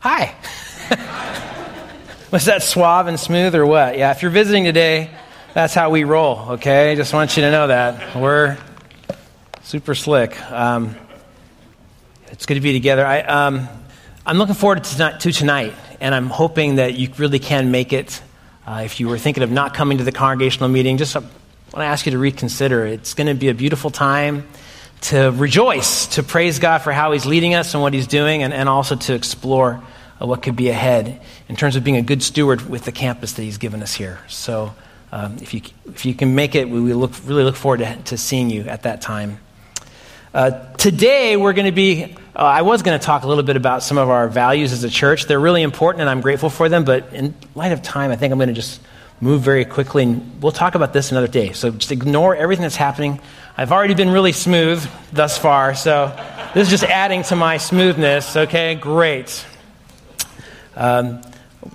[0.00, 0.32] Hi.
[2.30, 3.98] Was that suave and smooth or what?
[3.98, 5.10] Yeah, if you're visiting today,
[5.54, 6.94] that's how we roll, okay?
[6.94, 8.14] Just want you to know that.
[8.14, 8.58] We're
[9.62, 10.40] super slick.
[10.52, 10.94] Um,
[12.28, 13.04] it's good to be together.
[13.04, 13.68] I, um,
[14.24, 17.92] I'm looking forward to tonight, to tonight, and I'm hoping that you really can make
[17.92, 18.22] it.
[18.64, 21.32] Uh, if you were thinking of not coming to the congregational meeting, just uh, want
[21.74, 22.86] to ask you to reconsider.
[22.86, 24.46] It's going to be a beautiful time
[25.02, 28.52] to rejoice, to praise God for how He's leading us and what He's doing, and,
[28.52, 29.82] and also to explore
[30.20, 33.34] uh, what could be ahead in terms of being a good steward with the campus
[33.34, 34.20] that He's given us here.
[34.28, 34.74] So,
[35.10, 37.96] um, if, you, if you can make it, we, we look, really look forward to,
[37.96, 39.38] to seeing you at that time.
[40.34, 43.56] Uh, today, we're going to be, uh, I was going to talk a little bit
[43.56, 45.24] about some of our values as a church.
[45.24, 48.32] They're really important and I'm grateful for them, but in light of time, I think
[48.32, 48.80] I'm going to just
[49.20, 51.52] move very quickly and we'll talk about this another day.
[51.52, 53.20] So just ignore everything that's happening.
[53.56, 56.14] I've already been really smooth thus far, so
[56.54, 58.76] this is just adding to my smoothness, okay?
[58.76, 59.44] Great.
[60.76, 61.22] Um,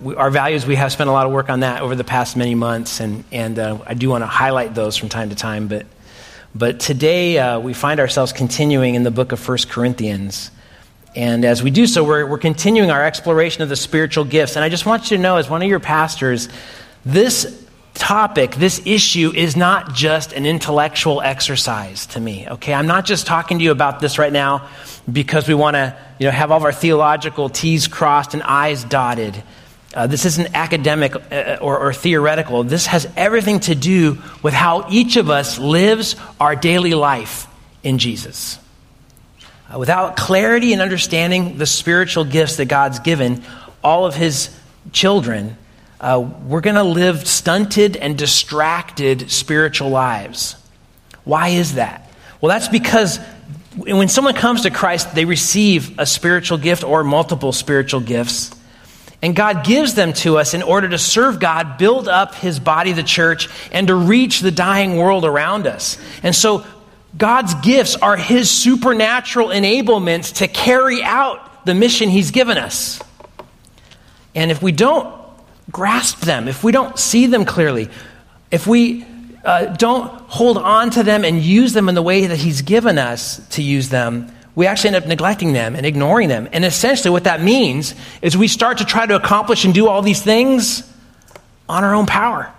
[0.01, 2.37] we, our values, we have spent a lot of work on that over the past
[2.37, 5.67] many months, and, and uh, I do want to highlight those from time to time,
[5.67, 5.85] but
[6.55, 10.51] but today uh, we find ourselves continuing in the book of 1 Corinthians.
[11.15, 14.55] And as we do so, we're, we're continuing our exploration of the spiritual gifts.
[14.55, 16.49] And I just want you to know, as one of your pastors,
[17.05, 22.73] this topic, this issue is not just an intellectual exercise to me, okay?
[22.73, 24.67] I'm not just talking to you about this right now
[25.11, 28.83] because we want to you know, have all of our theological T's crossed and I's
[28.83, 29.41] dotted.
[29.93, 32.63] Uh, this isn't academic uh, or, or, theoretical.
[32.63, 37.47] This has everything to do with how each of us lives our daily life
[37.83, 38.57] in Jesus.
[39.71, 43.43] Uh, without clarity and understanding the spiritual gifts that God's given
[43.83, 44.49] all of His
[44.93, 45.57] children,
[46.03, 50.57] uh, we're going to live stunted and distracted spiritual lives.
[51.23, 52.11] Why is that?
[52.41, 53.19] Well, that's because
[53.77, 58.53] when someone comes to Christ, they receive a spiritual gift or multiple spiritual gifts.
[59.21, 62.91] And God gives them to us in order to serve God, build up his body,
[62.91, 65.97] the church, and to reach the dying world around us.
[66.21, 66.65] And so
[67.17, 73.01] God's gifts are his supernatural enablements to carry out the mission he's given us.
[74.35, 75.22] And if we don't
[75.73, 77.89] grasp them, if we don't see them clearly,
[78.51, 79.05] if we
[79.43, 82.97] uh, don't hold on to them and use them in the way that he's given
[82.97, 86.47] us to use them, we actually end up neglecting them and ignoring them.
[86.53, 90.03] And essentially, what that means is we start to try to accomplish and do all
[90.03, 90.89] these things
[91.67, 92.53] on our own power.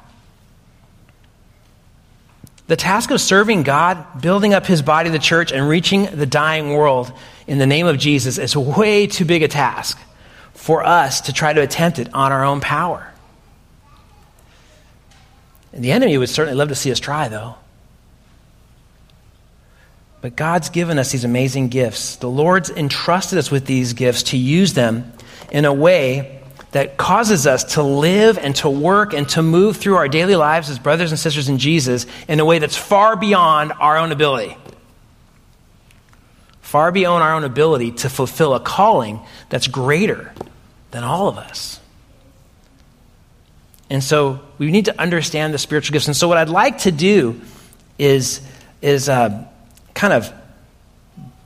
[2.66, 6.72] The task of serving God, building up his body, the church, and reaching the dying
[6.72, 7.12] world
[7.46, 9.98] in the name of Jesus is way too big a task
[10.54, 13.12] for us to try to attempt it on our own power.
[15.72, 17.56] And the enemy would certainly love to see us try, though.
[20.20, 22.16] But God's given us these amazing gifts.
[22.16, 25.12] The Lord's entrusted us with these gifts to use them
[25.50, 29.96] in a way that causes us to live and to work and to move through
[29.96, 33.72] our daily lives as brothers and sisters in Jesus in a way that's far beyond
[33.78, 34.56] our own ability.
[36.64, 39.20] Far beyond our own ability to fulfill a calling
[39.50, 40.32] that's greater
[40.92, 41.78] than all of us.
[43.90, 46.08] And so we need to understand the spiritual gifts.
[46.08, 47.38] And so, what I'd like to do
[47.98, 48.40] is,
[48.80, 49.46] is uh,
[49.92, 50.32] kind of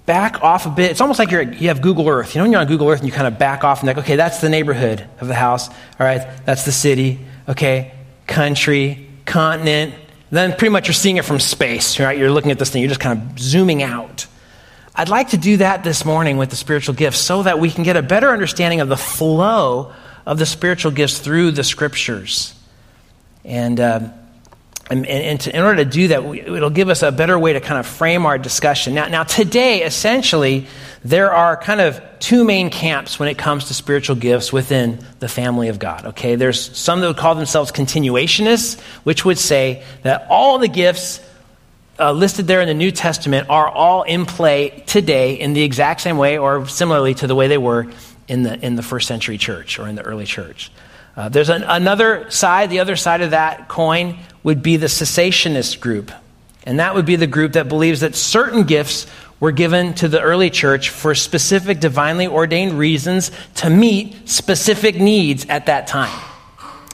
[0.06, 0.92] back off a bit.
[0.92, 2.34] It's almost like you're, you have Google Earth.
[2.34, 3.98] You know, when you're on Google Earth and you kind of back off and like,
[3.98, 5.68] okay, that's the neighborhood of the house.
[5.68, 7.18] All right, that's the city.
[7.48, 7.92] Okay,
[8.28, 9.94] country, continent.
[10.30, 12.16] Then pretty much you're seeing it from space, right?
[12.16, 14.28] You're looking at this thing, you're just kind of zooming out.
[14.98, 17.84] I'd like to do that this morning with the spiritual gifts so that we can
[17.84, 19.92] get a better understanding of the flow
[20.26, 22.53] of the spiritual gifts through the scriptures.
[23.44, 24.10] And uh,
[24.91, 27.60] and, and to, in order to do that, it'll give us a better way to
[27.60, 28.94] kind of frame our discussion.
[28.94, 30.66] Now, now, today, essentially,
[31.04, 35.28] there are kind of two main camps when it comes to spiritual gifts within the
[35.28, 36.06] family of God.
[36.06, 41.20] Okay, there's some that would call themselves continuationists, which would say that all the gifts
[41.98, 46.00] uh, listed there in the New Testament are all in play today in the exact
[46.00, 47.86] same way or similarly to the way they were
[48.28, 50.71] in the, in the first century church or in the early church.
[51.16, 55.80] Uh, there's an, another side, the other side of that coin would be the cessationist
[55.80, 56.12] group.
[56.65, 59.06] And that would be the group that believes that certain gifts
[59.41, 65.47] were given to the early church for specific divinely ordained reasons to meet specific needs
[65.48, 66.28] at that time.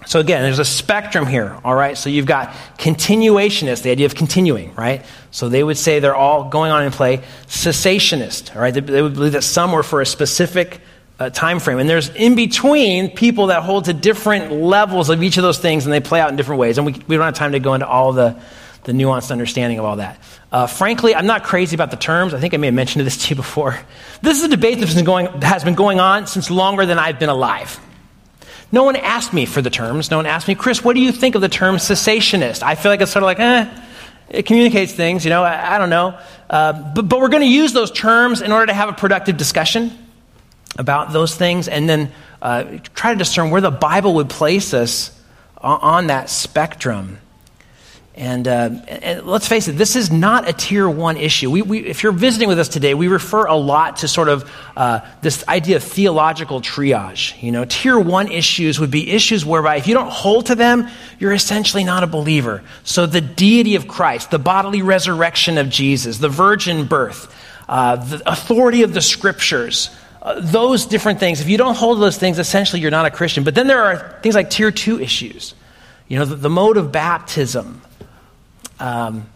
[0.07, 1.97] So again, there's a spectrum here, all right?
[1.97, 5.05] So you've got continuationists, the idea of continuing, right?
[5.31, 7.23] So they would say they're all going on in play.
[7.47, 8.73] Cessationist, all right?
[8.73, 10.81] They, they would believe that some were for a specific
[11.19, 11.79] uh, time frame.
[11.79, 15.85] And there's in between people that hold to different levels of each of those things,
[15.85, 16.79] and they play out in different ways.
[16.79, 18.37] And we, we don't have time to go into all the,
[18.85, 20.21] the nuanced understanding of all that.
[20.53, 22.35] Uh, frankly, I'm not crazy about the terms.
[22.35, 23.79] I think I may have mentioned this to you before.
[24.23, 26.99] This is a debate that has been going, has been going on since longer than
[26.99, 27.81] I've been alive.
[28.73, 30.11] No one asked me for the terms.
[30.11, 32.63] No one asked me, Chris, what do you think of the term cessationist?
[32.63, 33.71] I feel like it's sort of like, eh,
[34.29, 36.19] it communicates things, you know, I, I don't know.
[36.49, 39.37] Uh, but, but we're going to use those terms in order to have a productive
[39.37, 39.97] discussion
[40.79, 42.13] about those things and then
[42.43, 42.65] uh,
[42.95, 45.19] try to discern where the Bible would place us
[45.59, 47.19] on, on that spectrum.
[48.17, 51.51] And, uh, and, let's face it, this is not a tier one issue.
[51.51, 54.49] We, we, if you're visiting with us today, we refer a lot to sort of
[54.77, 57.41] uh, this idea of theological triage.
[57.43, 60.89] You know, tier one issues would be issues whereby if you don't hold to them,
[61.19, 62.63] you're essentially not a believer.
[62.85, 67.35] So the deity of Christ, the bodily resurrection of Jesus, the virgin birth,
[67.69, 69.91] uh, the authority of the scriptures,
[70.23, 73.43] uh, those different things, if you don't hold those things, essentially you're not a Christian.
[73.43, 75.57] But then there are things like tier two issues.
[76.07, 77.81] You know, the, the mode of baptism
[78.85, 79.27] um,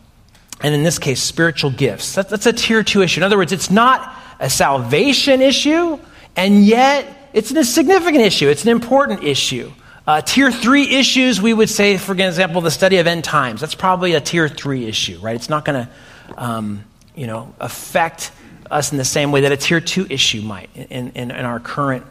[0.61, 2.17] and in this case, spiritual gifts.
[2.17, 3.21] That, that's a tier two issue.
[3.21, 5.99] In other words, it's not a salvation issue,
[6.37, 8.49] and yet it's a significant issue.
[8.49, 9.73] It's an important issue.
[10.07, 13.63] Uh, tier three issues, we would say, for example, the study of end times.
[13.63, 15.35] That's probably a tier three issue, right?
[15.37, 15.91] It's not going to,
[16.37, 16.85] um,
[17.15, 18.31] you know, affect
[18.71, 21.59] us in the same way that a tier two issue might in, in, in our
[21.59, 22.05] current,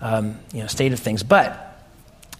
[0.00, 1.22] um, you know, state of things.
[1.22, 1.67] But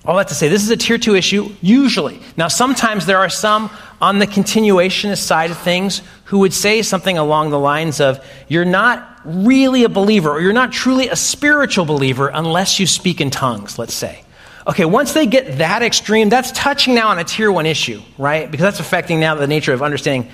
[0.08, 2.19] all that to say, this is a tier two issue, usually.
[2.34, 3.70] Now, sometimes there are some
[4.00, 8.64] on the continuationist side of things who would say something along the lines of, You're
[8.64, 13.28] not really a believer, or you're not truly a spiritual believer unless you speak in
[13.28, 14.25] tongues, let's say.
[14.66, 18.50] Okay, once they get that extreme, that's touching now on a tier one issue, right?
[18.50, 20.31] Because that's affecting now the nature of understanding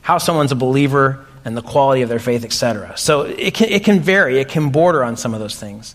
[0.00, 2.96] how someone's a believer and the quality of their faith, etc.
[2.96, 5.94] So it can, it can vary, it can border on some of those things.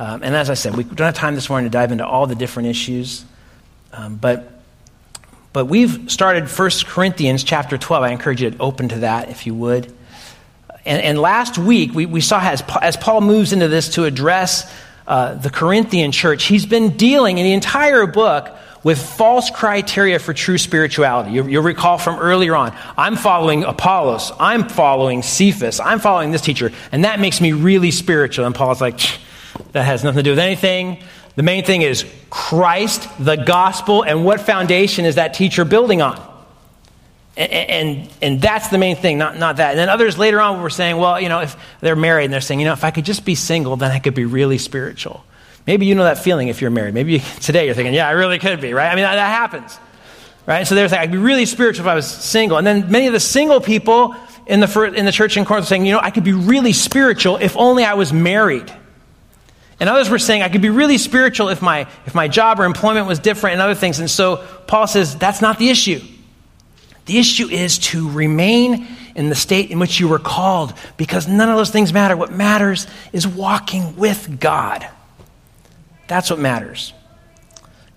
[0.00, 2.26] Um, and as I said, we don't have time this morning to dive into all
[2.26, 3.22] the different issues.
[3.92, 4.62] Um, but,
[5.52, 8.02] but we've started 1 Corinthians chapter 12.
[8.02, 9.92] I encourage you to open to that if you would.
[10.86, 14.72] And, and last week, we, we saw as, as Paul moves into this to address
[15.06, 20.32] uh, the Corinthian church, he's been dealing in the entire book with false criteria for
[20.32, 21.32] true spirituality.
[21.32, 26.40] You, will recall from earlier on, I'm following Apollos, I'm following Cephas, I'm following this
[26.40, 28.46] teacher, and that makes me really spiritual.
[28.46, 28.98] And Paul's like,
[29.72, 30.98] that has nothing to do with anything.
[31.36, 36.20] The main thing is Christ, the gospel, and what foundation is that teacher building on?
[37.36, 39.70] And, and, and, that's the main thing, not, not that.
[39.70, 42.40] And then others later on were saying, well, you know, if they're married and they're
[42.40, 45.24] saying, you know, if I could just be single, then I could be really spiritual.
[45.66, 46.92] Maybe you know that feeling if you're married.
[46.92, 48.90] Maybe today you're thinking, yeah, I really could be, right?
[48.90, 49.78] I mean, that, that happens,
[50.44, 50.66] right?
[50.66, 52.58] So they're saying, I'd be really spiritual if I was single.
[52.58, 54.14] And then many of the single people
[54.46, 57.36] in the, in the church in Corinth saying, you know, I could be really spiritual
[57.36, 58.70] if only I was married.
[59.80, 62.64] And others were saying I could be really spiritual if my, if my job or
[62.64, 63.98] employment was different and other things.
[63.98, 66.00] And so Paul says that's not the issue.
[67.06, 68.86] The issue is to remain
[69.16, 72.16] in the state in which you were called because none of those things matter.
[72.16, 74.86] What matters is walking with God.
[76.06, 76.92] That's what matters.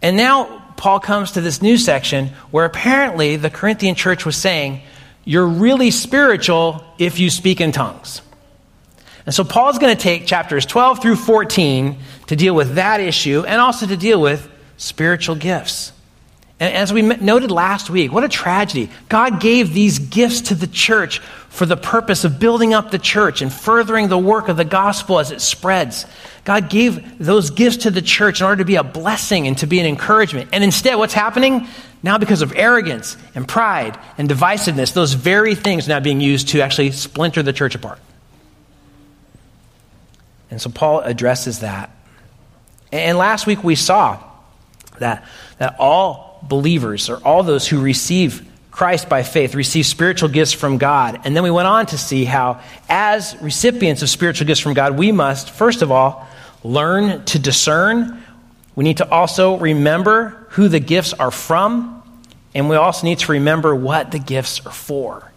[0.01, 4.81] And now Paul comes to this new section where apparently the Corinthian church was saying,
[5.25, 8.21] You're really spiritual if you speak in tongues.
[9.25, 11.97] And so Paul's going to take chapters 12 through 14
[12.27, 15.93] to deal with that issue and also to deal with spiritual gifts.
[16.59, 18.89] And as we noted last week, what a tragedy.
[19.09, 23.41] God gave these gifts to the church for the purpose of building up the church
[23.41, 26.05] and furthering the work of the gospel as it spreads.
[26.45, 29.67] God gave those gifts to the church in order to be a blessing and to
[29.67, 30.49] be an encouragement.
[30.53, 31.67] And instead, what's happening?
[32.01, 36.49] Now, because of arrogance and pride and divisiveness, those very things are now being used
[36.49, 37.99] to actually splinter the church apart.
[40.53, 41.89] And so Paul addresses that.
[42.91, 44.23] And last week we saw
[44.99, 45.25] that,
[45.57, 50.77] that all believers, or all those who receive Christ by faith, receive spiritual gifts from
[50.77, 51.21] God.
[51.23, 54.95] And then we went on to see how, as recipients of spiritual gifts from God,
[54.95, 56.27] we must, first of all,
[56.63, 58.23] learn to discern.
[58.75, 62.03] We need to also remember who the gifts are from.
[62.53, 65.31] And we also need to remember what the gifts are for.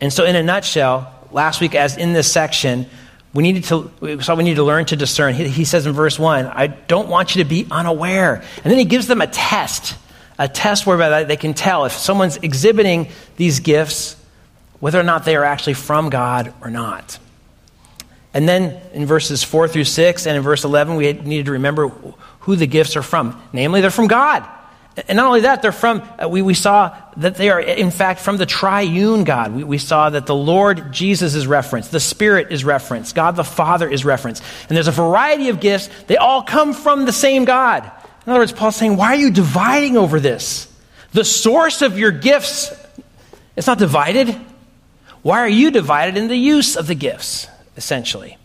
[0.00, 2.86] And so, in a nutshell, last week, as in this section,
[3.32, 5.34] we needed to, so we need to learn to discern.
[5.34, 8.42] He, he says in verse 1, I don't want you to be unaware.
[8.64, 9.96] And then he gives them a test,
[10.38, 14.16] a test whereby they can tell if someone's exhibiting these gifts,
[14.80, 17.18] whether or not they are actually from God or not.
[18.34, 21.88] And then in verses 4 through 6 and in verse 11, we needed to remember
[22.40, 23.40] who the gifts are from.
[23.52, 24.48] Namely, they're from God.
[25.08, 28.20] And not only that, they're from, uh, we, we saw that they are, in fact,
[28.20, 29.54] from the triune God.
[29.54, 33.44] We, we saw that the Lord Jesus is referenced, the Spirit is referenced, God the
[33.44, 34.42] Father is referenced.
[34.68, 37.84] And there's a variety of gifts, they all come from the same God.
[38.26, 40.66] In other words, Paul's saying, why are you dividing over this?
[41.12, 42.72] The source of your gifts,
[43.56, 44.36] it's not divided.
[45.22, 48.38] Why are you divided in the use of the gifts, essentially?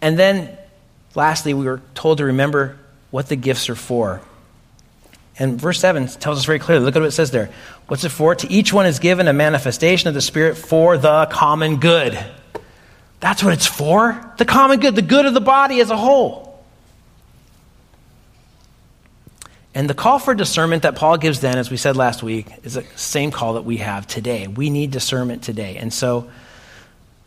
[0.00, 0.56] And then,
[1.14, 2.78] lastly, we were told to remember
[3.10, 4.20] what the gifts are for.
[5.38, 7.50] And verse 7 tells us very clearly look at what it says there.
[7.86, 8.34] What's it for?
[8.34, 12.18] To each one is given a manifestation of the Spirit for the common good.
[13.20, 14.34] That's what it's for.
[14.38, 16.48] The common good, the good of the body as a whole.
[19.74, 22.74] And the call for discernment that Paul gives then, as we said last week, is
[22.74, 24.48] the same call that we have today.
[24.48, 25.76] We need discernment today.
[25.76, 26.30] And so,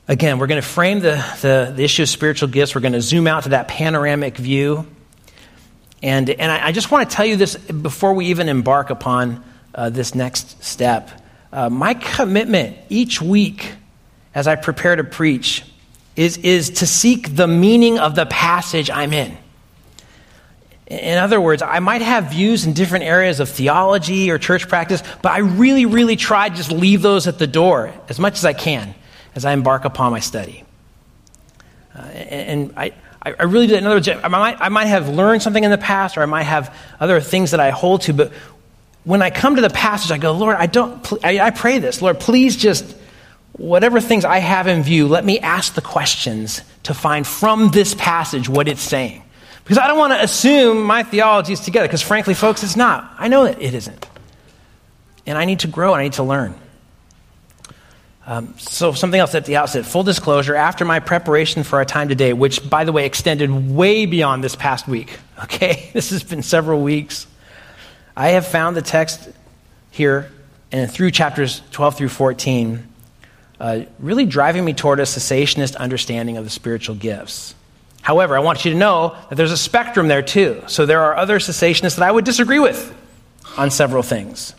[0.07, 2.75] again, we're going to frame the, the, the issue of spiritual gifts.
[2.75, 4.85] We're going to zoom out to that panoramic view.
[6.01, 9.43] And, and I, I just want to tell you this before we even embark upon
[9.75, 11.09] uh, this next step.
[11.51, 13.73] Uh, my commitment each week
[14.33, 15.63] as I prepare to preach
[16.15, 19.37] is, is to seek the meaning of the passage I'm in.
[20.87, 25.01] In other words, I might have views in different areas of theology or church practice,
[25.21, 28.43] but I really, really try to just leave those at the door as much as
[28.43, 28.93] I can
[29.33, 30.65] as I embark upon my study.
[31.95, 32.93] Uh, and I,
[33.23, 33.75] I really do.
[33.75, 36.25] In other words, I might, I might have learned something in the past, or I
[36.25, 38.31] might have other things that I hold to, but
[39.03, 42.01] when I come to the passage, I go, Lord, I don't, I, I pray this.
[42.01, 42.95] Lord, please just,
[43.53, 47.93] whatever things I have in view, let me ask the questions to find from this
[47.95, 49.23] passage what it's saying.
[49.63, 53.13] Because I don't want to assume my theology is together, because frankly, folks, it's not.
[53.17, 54.07] I know that it isn't.
[55.27, 56.55] And I need to grow, and I need to learn.
[58.25, 62.07] Um, so, something else at the outset full disclosure, after my preparation for our time
[62.07, 65.89] today, which, by the way, extended way beyond this past week, okay?
[65.93, 67.25] This has been several weeks.
[68.15, 69.29] I have found the text
[69.89, 70.31] here
[70.71, 72.87] and through chapters 12 through 14
[73.61, 77.53] uh, really driving me toward a cessationist understanding of the spiritual gifts.
[78.01, 80.63] However, I want you to know that there's a spectrum there too.
[80.65, 82.91] So there are other cessationists that I would disagree with
[83.57, 84.55] on several things.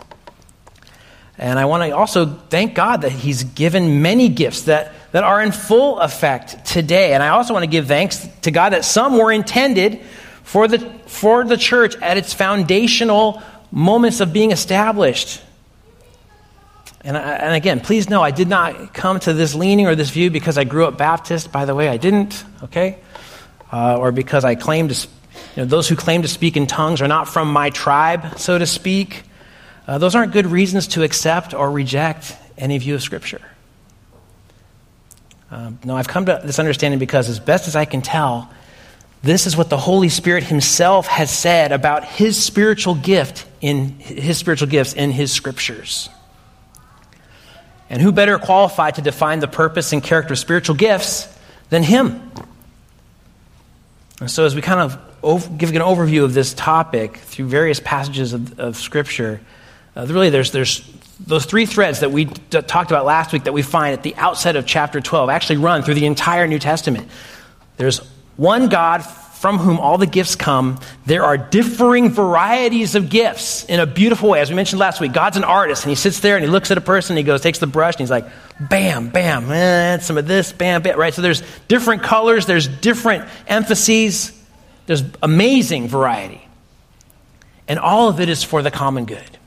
[1.38, 5.42] And I want to also thank God that He's given many gifts that, that are
[5.42, 7.14] in full effect today.
[7.14, 10.00] And I also want to give thanks to God that some were intended
[10.42, 15.42] for the, for the church at its foundational moments of being established.
[17.04, 20.10] And, I, and again, please know I did not come to this leaning or this
[20.10, 21.50] view because I grew up Baptist.
[21.50, 22.98] By the way, I didn't, okay?
[23.72, 27.00] uh, or because I claim to, you know, those who claim to speak in tongues
[27.00, 29.24] are not from my tribe, so to speak.
[29.86, 33.40] Uh, those aren't good reasons to accept or reject any view of Scripture.
[35.50, 38.50] Um, no, I've come to this understanding because, as best as I can tell,
[39.22, 44.38] this is what the Holy Spirit Himself has said about His spiritual gift in His
[44.38, 46.08] spiritual gifts in His Scriptures.
[47.90, 51.28] And who better qualified to define the purpose and character of spiritual gifts
[51.68, 52.32] than Him?
[54.20, 58.32] And so, as we kind of give an overview of this topic through various passages
[58.32, 59.40] of, of Scripture,
[59.96, 60.88] uh, really there's, there's
[61.20, 64.14] those three threads that we d- talked about last week that we find at the
[64.16, 67.08] outset of chapter 12 actually run through the entire New Testament.
[67.76, 67.98] There's
[68.36, 69.04] one God
[69.42, 70.78] from whom all the gifts come.
[71.04, 74.40] There are differing varieties of gifts in a beautiful way.
[74.40, 76.70] As we mentioned last week, God's an artist, and he sits there and he looks
[76.70, 78.26] at a person, and he goes, takes the brush, and he's like,
[78.60, 81.12] bam, bam, eh, some of this, bam, bam, right?
[81.12, 84.32] So there's different colors, there's different emphases,
[84.86, 86.46] there's amazing variety.
[87.66, 89.38] And all of it is for the common good.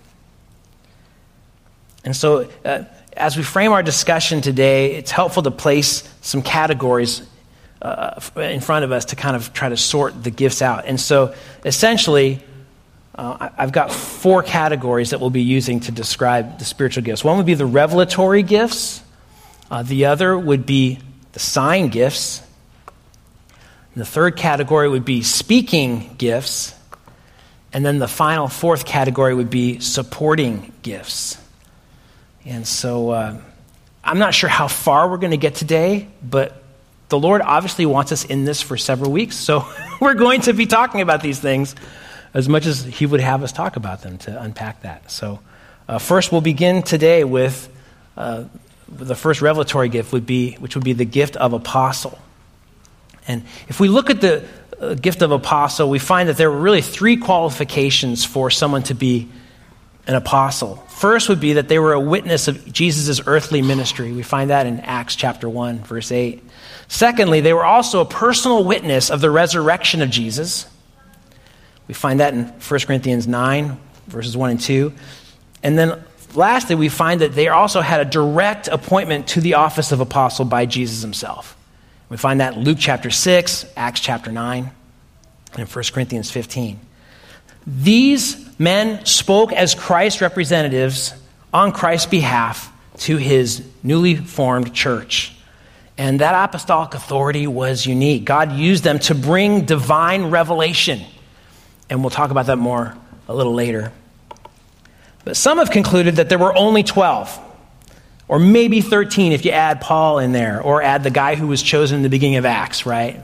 [2.05, 2.83] And so, uh,
[3.17, 7.21] as we frame our discussion today, it's helpful to place some categories
[7.81, 10.85] uh, in front of us to kind of try to sort the gifts out.
[10.85, 11.33] And so
[11.63, 12.43] essentially,
[13.15, 17.23] uh, I've got four categories that we'll be using to describe the spiritual gifts.
[17.23, 19.01] One would be the revelatory gifts,
[19.71, 20.99] uh, the other would be
[21.31, 22.41] the sign gifts.
[23.93, 26.75] And the third category would be speaking gifts.
[27.71, 31.37] And then the final fourth category would be supporting gifts.
[32.45, 33.37] And so uh,
[34.03, 36.61] I'm not sure how far we're going to get today, but
[37.09, 39.65] the Lord obviously wants us in this for several weeks, so
[40.01, 41.75] we're going to be talking about these things
[42.33, 45.09] as much as He would have us talk about them to unpack that.
[45.09, 45.39] So,
[45.87, 47.69] uh, first, we'll begin today with
[48.17, 48.45] uh,
[48.87, 52.17] the first revelatory gift, would be, which would be the gift of apostle.
[53.27, 54.47] And if we look at the
[54.79, 58.93] uh, gift of apostle, we find that there were really three qualifications for someone to
[58.93, 59.29] be
[60.07, 60.75] an apostle.
[60.87, 64.11] First would be that they were a witness of Jesus' earthly ministry.
[64.11, 66.43] We find that in Acts chapter 1, verse 8.
[66.87, 70.67] Secondly, they were also a personal witness of the resurrection of Jesus.
[71.87, 74.93] We find that in 1 Corinthians 9, verses 1 and 2.
[75.63, 76.03] And then
[76.35, 80.45] lastly, we find that they also had a direct appointment to the office of apostle
[80.45, 81.57] by Jesus himself.
[82.09, 84.69] We find that in Luke chapter 6, Acts chapter 9,
[85.57, 86.79] and 1 Corinthians 15.
[87.65, 91.13] These men spoke as Christ's representatives
[91.53, 95.35] on Christ's behalf to his newly formed church.
[95.97, 98.25] And that apostolic authority was unique.
[98.25, 101.01] God used them to bring divine revelation.
[101.89, 102.95] And we'll talk about that more
[103.27, 103.91] a little later.
[105.23, 107.39] But some have concluded that there were only 12,
[108.27, 111.63] or maybe 13 if you add Paul in there, or add the guy who was
[111.63, 113.21] chosen in the beginning of Acts, right?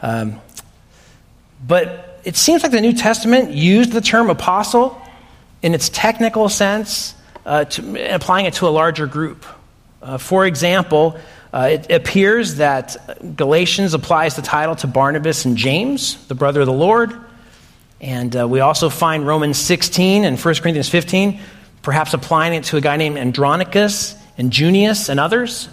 [0.00, 0.40] Um,
[1.66, 5.00] but it seems like the New Testament used the term apostle
[5.62, 7.14] in its technical sense,
[7.46, 9.44] uh, to, applying it to a larger group.
[10.02, 11.16] Uh, for example,
[11.52, 16.66] uh, it appears that Galatians applies the title to Barnabas and James, the brother of
[16.66, 17.14] the Lord.
[18.00, 21.40] And uh, we also find Romans 16 and 1 Corinthians 15
[21.82, 25.68] perhaps applying it to a guy named Andronicus and Junius and others.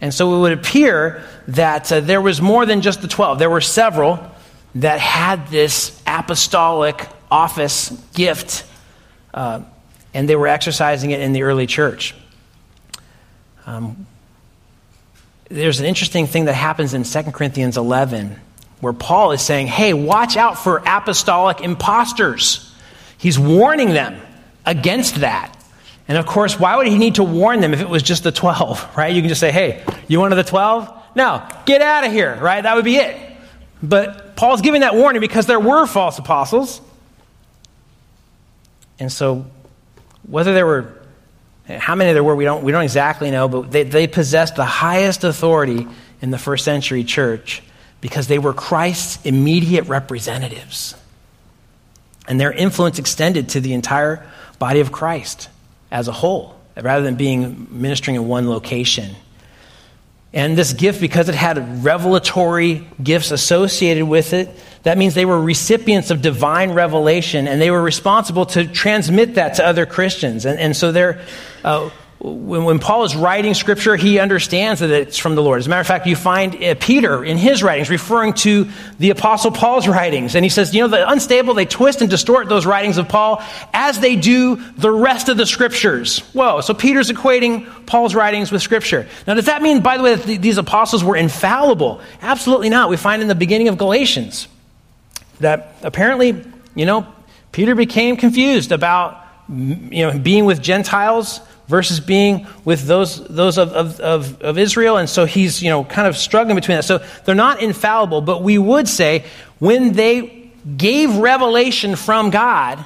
[0.00, 3.38] And so it would appear that uh, there was more than just the 12.
[3.38, 4.29] There were several
[4.76, 8.64] that had this apostolic office gift,
[9.34, 9.62] uh,
[10.14, 12.14] and they were exercising it in the early church.
[13.66, 14.06] Um,
[15.48, 18.36] there's an interesting thing that happens in 2 Corinthians 11
[18.80, 22.72] where Paul is saying, hey, watch out for apostolic imposters.
[23.18, 24.18] He's warning them
[24.64, 25.56] against that.
[26.08, 28.32] And of course, why would he need to warn them if it was just the
[28.32, 29.14] 12, right?
[29.14, 30.96] You can just say, hey, you one of the 12?
[31.14, 32.62] No, get out of here, right?
[32.62, 33.16] That would be it.
[33.82, 36.80] But Paul's giving that warning because there were false apostles.
[38.98, 39.44] And so,
[40.26, 40.94] whether there were,
[41.68, 44.64] how many there were, we don't, we don't exactly know, but they, they possessed the
[44.64, 45.86] highest authority
[46.22, 47.62] in the first century church
[48.00, 50.94] because they were Christ's immediate representatives.
[52.26, 54.26] And their influence extended to the entire
[54.58, 55.50] body of Christ
[55.90, 59.16] as a whole, rather than being ministering in one location.
[60.32, 64.48] And this gift, because it had revelatory gifts associated with it,
[64.84, 69.54] that means they were recipients of divine revelation and they were responsible to transmit that
[69.54, 70.46] to other Christians.
[70.46, 71.20] And, and so they're,
[71.64, 75.58] uh, when, when, Paul is writing scripture, he understands that it's from the Lord.
[75.58, 79.08] As a matter of fact, you find uh, Peter in his writings referring to the
[79.08, 80.34] Apostle Paul's writings.
[80.34, 83.42] And he says, you know, the unstable, they twist and distort those writings of Paul
[83.72, 86.18] as they do the rest of the scriptures.
[86.34, 86.60] Whoa.
[86.60, 89.08] So Peter's equating Paul's writings with scripture.
[89.26, 92.02] Now, does that mean, by the way, that th- these apostles were infallible?
[92.20, 92.90] Absolutely not.
[92.90, 94.46] We find in the beginning of Galatians
[95.38, 97.06] that apparently, you know,
[97.52, 103.72] Peter became confused about, you know, being with Gentiles versus being with those, those of,
[103.72, 104.96] of, of, of, Israel.
[104.96, 106.84] And so he's, you know, kind of struggling between that.
[106.84, 109.24] So they're not infallible, but we would say
[109.60, 112.84] when they gave revelation from God,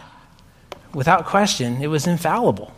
[0.92, 2.72] without question, it was infallible.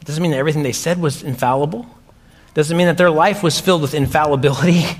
[0.00, 1.82] It doesn't mean that everything they said was infallible.
[2.48, 4.84] It doesn't mean that their life was filled with infallibility.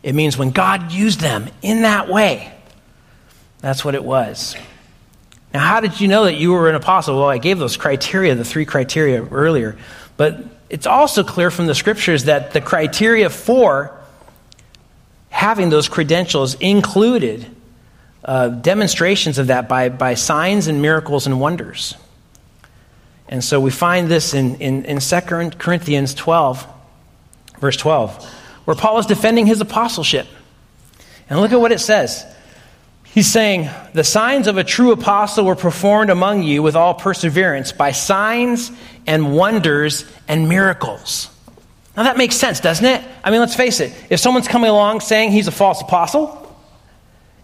[0.00, 2.52] It means when God used them in that way,
[3.58, 4.54] that's what it was.
[5.52, 7.18] Now, how did you know that you were an apostle?
[7.18, 9.78] Well, I gave those criteria, the three criteria earlier.
[10.16, 13.98] But it's also clear from the scriptures that the criteria for
[15.30, 17.46] having those credentials included
[18.24, 21.94] uh, demonstrations of that by, by signs and miracles and wonders.
[23.28, 25.20] And so we find this in, in, in 2
[25.58, 26.66] Corinthians 12,
[27.58, 28.24] verse 12,
[28.64, 30.26] where Paul is defending his apostleship.
[31.30, 32.24] And look at what it says.
[33.14, 37.72] He's saying, The signs of a true apostle were performed among you with all perseverance
[37.72, 38.70] by signs
[39.06, 41.30] and wonders and miracles.
[41.96, 43.04] Now that makes sense, doesn't it?
[43.24, 43.92] I mean, let's face it.
[44.08, 46.44] If someone's coming along saying he's a false apostle,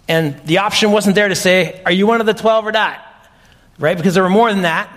[0.07, 3.01] and the option wasn't there to say, Are you one of the 12 or not?
[3.79, 3.97] Right?
[3.97, 4.91] Because there were more than that.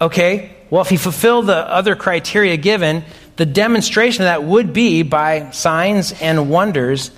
[0.00, 3.04] Okay, well, if he fulfilled the other criteria given,
[3.36, 7.10] the demonstration of that would be by signs and wonders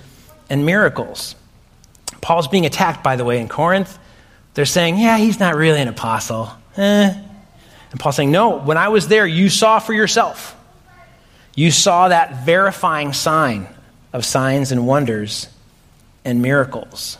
[0.49, 1.35] and miracles.
[2.23, 3.99] Paul's being attacked, by the way, in Corinth.
[4.53, 6.49] They're saying, yeah, he's not really an apostle.
[6.77, 7.13] Eh.
[7.91, 10.55] And Paul's saying, no, when I was there, you saw for yourself.
[11.53, 13.67] You saw that verifying sign
[14.13, 15.49] of signs and wonders
[16.23, 17.17] and miracles.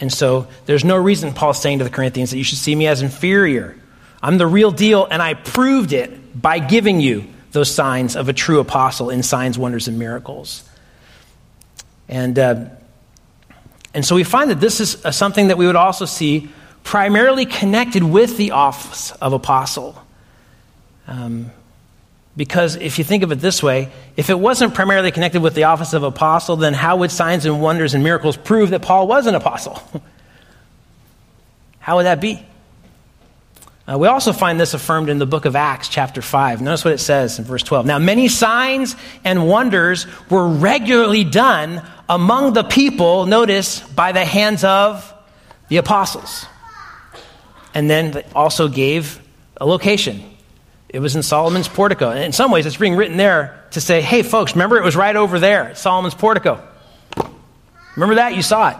[0.00, 2.86] And so there's no reason, Paul's saying to the Corinthians, that you should see me
[2.86, 3.74] as inferior.
[4.22, 8.34] I'm the real deal, and I proved it by giving you those signs of a
[8.34, 10.68] true apostle in signs, wonders, and miracles.
[12.06, 12.66] And uh,
[13.96, 16.50] and so we find that this is something that we would also see
[16.84, 19.96] primarily connected with the office of apostle.
[21.08, 21.50] Um,
[22.36, 25.64] because if you think of it this way, if it wasn't primarily connected with the
[25.64, 29.26] office of apostle, then how would signs and wonders and miracles prove that Paul was
[29.26, 29.82] an apostle?
[31.78, 32.44] how would that be?
[33.88, 36.60] Uh, we also find this affirmed in the book of Acts, chapter 5.
[36.60, 37.86] Notice what it says in verse 12.
[37.86, 44.64] Now, many signs and wonders were regularly done among the people, notice, by the hands
[44.64, 45.12] of
[45.68, 46.46] the apostles.
[47.76, 49.20] and then also gave
[49.58, 50.24] a location.
[50.88, 52.10] It was in Solomon's portico.
[52.10, 54.96] And in some ways, it's being written there to say, hey, folks, remember it was
[54.96, 56.66] right over there at Solomon's portico.
[57.94, 58.34] Remember that?
[58.34, 58.76] You saw it.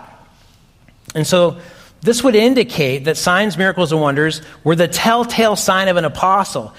[1.14, 1.58] And so
[2.00, 6.72] this would indicate that signs, miracles, and wonders were the telltale sign of an apostle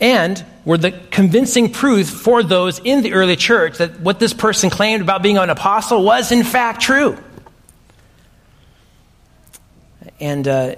[0.00, 4.70] and were the convincing proof for those in the early church that what this person
[4.70, 7.16] claimed about being an apostle was in fact true.
[10.20, 10.76] And uh,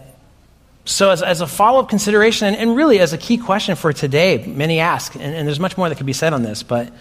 [0.84, 3.92] so, as, as a follow up consideration, and, and, really as a key question for
[3.92, 6.92] today, many ask, and, and there's much more that could be said on this, but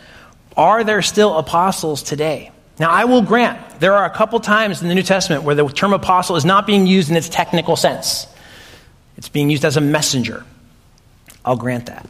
[0.58, 2.52] are there still apostles today?
[2.80, 5.68] Now, I will grant there are a couple times in the New Testament where the
[5.68, 8.28] term apostle is not being used in its technical sense.
[9.18, 10.46] It's being used as a messenger.
[11.46, 12.06] I'll grant that.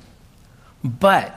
[0.84, 1.36] But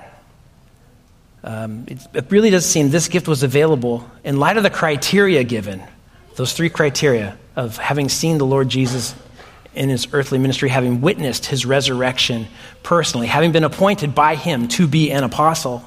[1.44, 5.82] um, it, really does seem this gift was available in light of the criteria given,
[6.36, 9.14] those three criteria of having seen the Lord Jesus
[9.74, 12.46] in his earthly ministry, having witnessed his resurrection
[12.82, 15.84] personally, having been appointed by him to be an apostle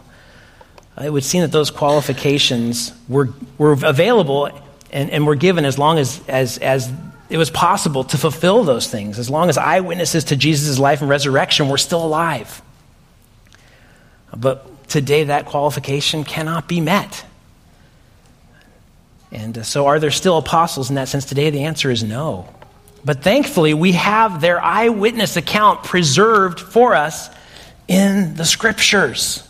[1.00, 4.48] it would seem that those qualifications were, were available
[4.92, 6.92] and, and were given as long as, as, as
[7.32, 11.10] it was possible to fulfill those things, as long as eyewitnesses to Jesus' life and
[11.10, 12.62] resurrection were still alive.
[14.36, 17.24] But today, that qualification cannot be met.
[19.32, 21.50] And so, are there still apostles in that sense today?
[21.50, 22.54] The answer is no.
[23.06, 27.30] But thankfully, we have their eyewitness account preserved for us
[27.88, 29.48] in the scriptures.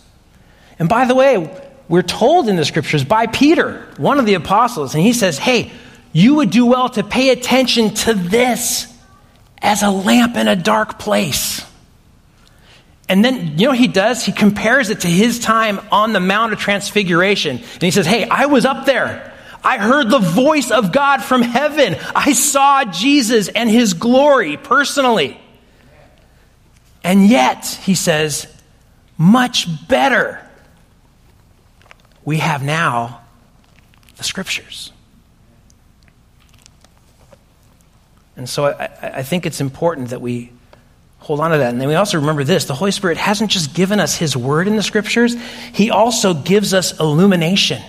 [0.78, 1.50] And by the way,
[1.88, 5.72] we're told in the scriptures by Peter, one of the apostles, and he says, Hey,
[6.12, 8.86] you would do well to pay attention to this
[9.60, 11.64] as a lamp in a dark place.
[13.08, 14.24] And then, you know he does?
[14.24, 17.58] He compares it to his time on the Mount of Transfiguration.
[17.58, 19.32] And he says, Hey, I was up there.
[19.64, 21.96] I heard the voice of God from heaven.
[22.14, 25.38] I saw Jesus and his glory personally.
[27.04, 28.46] And yet, he says,
[29.18, 30.40] much better
[32.24, 33.20] we have now
[34.16, 34.92] the scriptures.
[38.42, 40.50] And so I, I, think it's important that we
[41.20, 41.70] hold on to that.
[41.70, 44.66] And then we also remember this the Holy Spirit hasn't just given us His word
[44.66, 45.36] in the scriptures,
[45.72, 47.80] He also gives us illumination,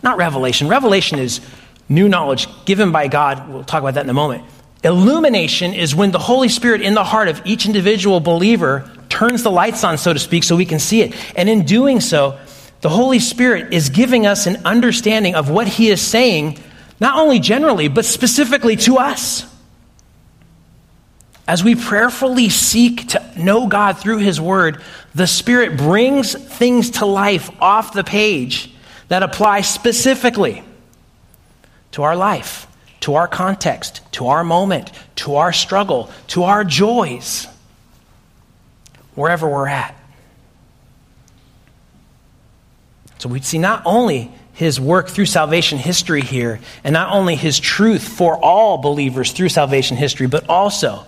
[0.00, 0.68] not revelation.
[0.68, 1.40] Revelation is
[1.88, 3.48] new knowledge given by God.
[3.48, 4.44] We'll talk about that in a moment.
[4.84, 9.50] Illumination is when the Holy Spirit in the heart of each individual believer turns the
[9.50, 11.16] lights on, so to speak, so we can see it.
[11.34, 12.38] And in doing so,
[12.80, 16.60] the Holy Spirit is giving us an understanding of what He is saying,
[17.00, 19.44] not only generally, but specifically to us.
[21.46, 24.82] As we prayerfully seek to know God through His Word,
[25.14, 28.70] the Spirit brings things to life off the page
[29.08, 30.62] that apply specifically
[31.92, 32.66] to our life,
[33.00, 37.46] to our context, to our moment, to our struggle, to our joys,
[39.14, 39.94] wherever we're at.
[43.18, 47.60] So we see not only his work through salvation history here, and not only his
[47.60, 51.06] truth for all believers through salvation history, but also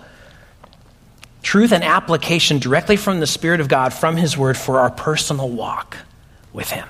[1.43, 5.49] truth and application directly from the Spirit of God, from his word, for our personal
[5.49, 5.97] walk
[6.53, 6.87] with him.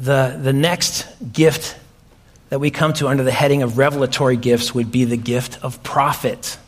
[0.00, 1.78] The, the next gift
[2.50, 5.82] that we come to under the heading of revelatory gifts would be the gift of
[5.82, 6.58] prophet.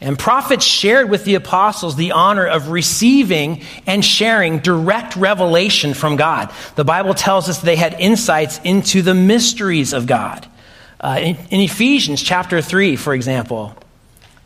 [0.00, 6.16] And prophets shared with the apostles the honor of receiving and sharing direct revelation from
[6.16, 6.50] God.
[6.76, 10.46] The Bible tells us they had insights into the mysteries of God.
[11.00, 13.74] Uh, in, in, Ephesians chapter 3, for example,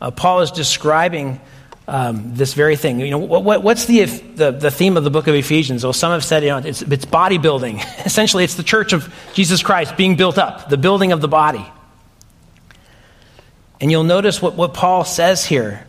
[0.01, 1.39] uh, Paul is describing
[1.87, 2.99] um, this very thing.
[2.99, 5.83] You know, what, what's the, the, the, theme of the book of Ephesians?
[5.83, 7.83] Well, some have said you know, it's, it's bodybuilding.
[8.05, 11.65] Essentially, it's the church of Jesus Christ being built up, the building of the body.
[13.81, 15.85] And you'll notice what, what Paul says here.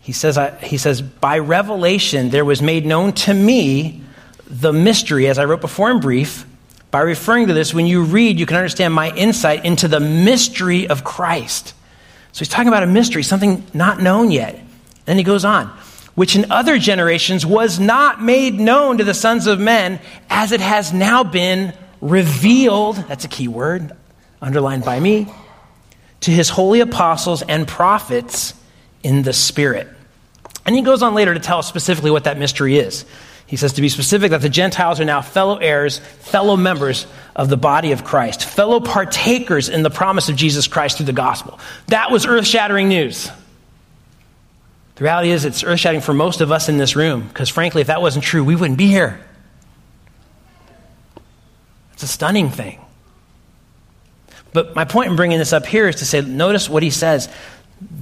[0.00, 4.02] He says, I, he says, By revelation there was made known to me
[4.46, 6.46] the mystery, as I wrote before in brief.
[6.90, 10.88] By referring to this, when you read, you can understand my insight into the mystery
[10.88, 11.74] of Christ.
[12.32, 14.58] So he's talking about a mystery, something not known yet.
[15.06, 15.66] And he goes on,
[16.16, 20.60] which in other generations was not made known to the sons of men, as it
[20.60, 22.96] has now been revealed.
[22.96, 23.92] That's a key word,
[24.40, 25.32] underlined by me
[26.20, 28.54] to his holy apostles and prophets
[29.02, 29.88] in the Spirit.
[30.66, 33.04] And he goes on later to tell us specifically what that mystery is.
[33.46, 37.48] He says, to be specific, that the Gentiles are now fellow heirs, fellow members of
[37.48, 41.58] the body of Christ, fellow partakers in the promise of Jesus Christ through the gospel.
[41.88, 43.28] That was earth shattering news.
[44.94, 47.80] The reality is, it's earth shattering for most of us in this room, because frankly,
[47.80, 49.18] if that wasn't true, we wouldn't be here.
[51.94, 52.78] It's a stunning thing.
[54.52, 57.28] But my point in bringing this up here is to say, notice what he says.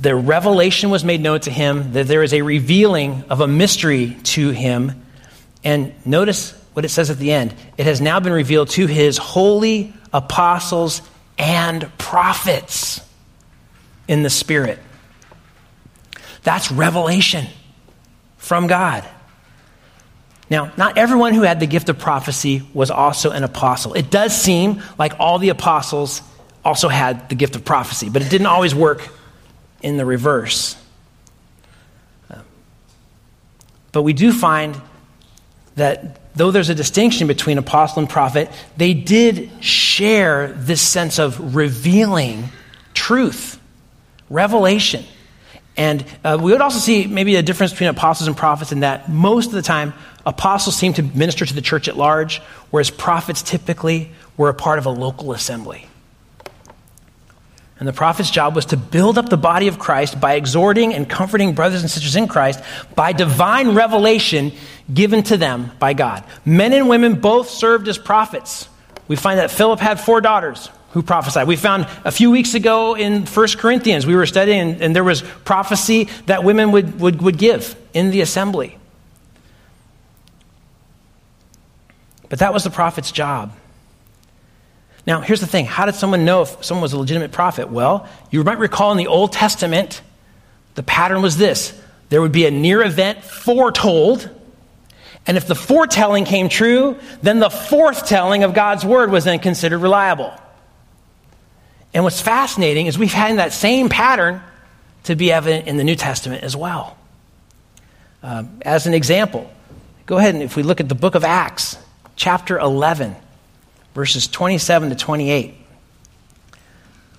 [0.01, 4.17] The revelation was made known to him, that there is a revealing of a mystery
[4.25, 5.05] to him.
[5.63, 9.19] And notice what it says at the end it has now been revealed to his
[9.19, 11.03] holy apostles
[11.37, 13.01] and prophets
[14.09, 14.79] in the Spirit.
[16.43, 17.47] That's revelation
[18.39, 19.07] from God.
[20.51, 23.93] Now, not everyone who had the gift of prophecy was also an apostle.
[23.93, 26.23] It does seem like all the apostles
[26.65, 29.09] also had the gift of prophecy, but it didn't always work
[29.83, 30.77] in the reverse.
[33.93, 34.81] But we do find
[35.77, 41.57] that though there's a distinction between apostle and prophet, they did share this sense of
[41.57, 42.45] revealing
[42.95, 43.61] truth,
[44.29, 45.05] revelation.
[45.77, 49.09] And uh, we would also see maybe a difference between apostles and prophets in that
[49.09, 49.95] most of the time,
[50.27, 52.41] apostles seem to minister to the church at large,
[52.71, 55.87] whereas prophets typically were a part of a local assembly.
[57.79, 61.09] And the prophet's job was to build up the body of Christ by exhorting and
[61.09, 62.61] comforting brothers and sisters in Christ
[62.97, 64.53] by divine revelation
[64.93, 66.25] given to them by God.
[66.45, 68.69] Men and women both served as prophets.
[69.07, 71.47] We find that Philip had four daughters who prophesied.
[71.47, 75.05] We found a few weeks ago in 1 Corinthians, we were studying, and, and there
[75.05, 78.77] was prophecy that women would, would, would give in the assembly.
[82.29, 83.53] But that was the prophet's job.
[85.09, 87.71] Now, here's the thing how did someone know if someone was a legitimate prophet?
[87.71, 90.03] Well, you might recall in the Old Testament,
[90.75, 91.73] the pattern was this
[92.11, 94.29] there would be a near event foretold.
[95.27, 99.79] And if the foretelling came true, then the forthtelling of God's word was then considered
[99.79, 100.33] reliable.
[101.93, 104.43] And what's fascinating is we've had that same pattern
[105.05, 106.97] to be evident in the New Testament as well.
[108.23, 109.51] Um, as an example,
[110.07, 111.79] go ahead and if we look at the book of Acts,
[112.17, 113.17] chapter 11
[113.95, 115.55] verses 27 to 28.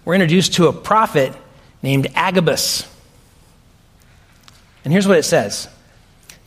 [0.05, 1.33] We're introduced to a prophet
[1.81, 2.87] named Agabus.
[4.83, 5.67] And here's what it says.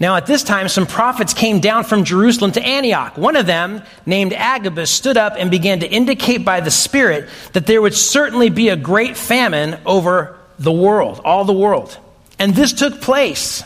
[0.01, 3.17] Now, at this time, some prophets came down from Jerusalem to Antioch.
[3.17, 7.67] One of them, named Agabus, stood up and began to indicate by the Spirit that
[7.67, 11.97] there would certainly be a great famine over the world, all the world.
[12.39, 13.63] And this took place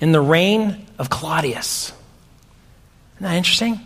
[0.00, 1.92] in the reign of Claudius.
[3.16, 3.85] Isn't that interesting?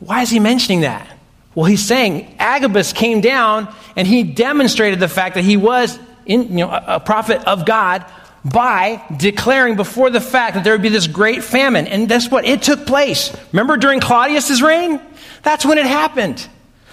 [0.00, 1.08] Why is he mentioning that?
[1.54, 6.58] Well, he's saying Agabus came down and he demonstrated the fact that he was in,
[6.58, 8.04] you know, a, a prophet of God
[8.44, 11.86] by declaring before the fact that there would be this great famine.
[11.86, 13.34] And that's what it took place.
[13.52, 15.00] Remember during Claudius's reign?
[15.42, 16.46] That's when it happened.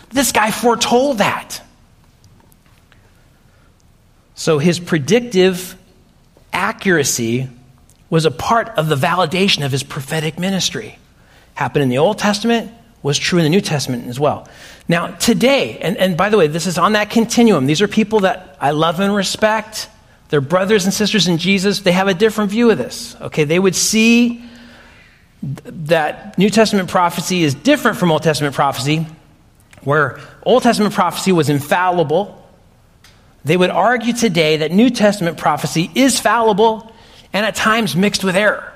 [0.10, 1.62] This guy foretold that.
[4.36, 5.76] So his predictive
[6.54, 7.50] accuracy
[8.10, 10.98] was a part of the validation of his prophetic ministry.
[11.54, 12.72] Happened in the Old Testament,
[13.04, 14.48] was true in the New Testament as well.
[14.88, 17.66] Now, today, and, and by the way, this is on that continuum.
[17.66, 19.90] These are people that I love and respect.
[20.30, 21.82] They're brothers and sisters in Jesus.
[21.82, 23.16] They have a different view of this.
[23.22, 24.44] Okay, they would see
[25.42, 29.08] that New Testament prophecy is different from Old Testament prophecy,
[29.84, 32.38] where Old Testament prophecy was infallible.
[33.44, 36.94] They would argue today that New Testament prophecy is fallible
[37.34, 38.71] and at times mixed with error.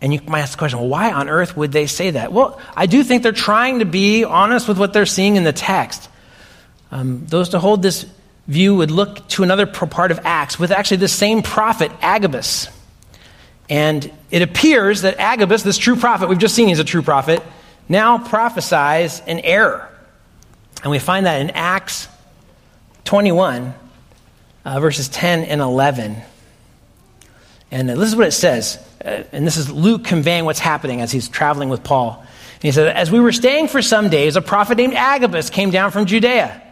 [0.00, 2.32] And you might ask the question, well, why on earth would they say that?
[2.32, 5.52] Well, I do think they're trying to be honest with what they're seeing in the
[5.52, 6.08] text.
[6.90, 8.06] Um, those to hold this
[8.46, 12.68] view would look to another part of Acts with actually the same prophet, Agabus.
[13.68, 17.42] And it appears that Agabus, this true prophet, we've just seen he's a true prophet,
[17.88, 19.88] now prophesies an error.
[20.82, 22.08] And we find that in Acts
[23.04, 23.74] 21,
[24.64, 26.16] uh, verses 10 and 11.
[27.70, 28.78] And this is what it says.
[29.04, 32.18] Uh, and this is Luke conveying what's happening as he's traveling with Paul.
[32.18, 35.70] And he said, As we were staying for some days, a prophet named Agabus came
[35.70, 36.62] down from Judea.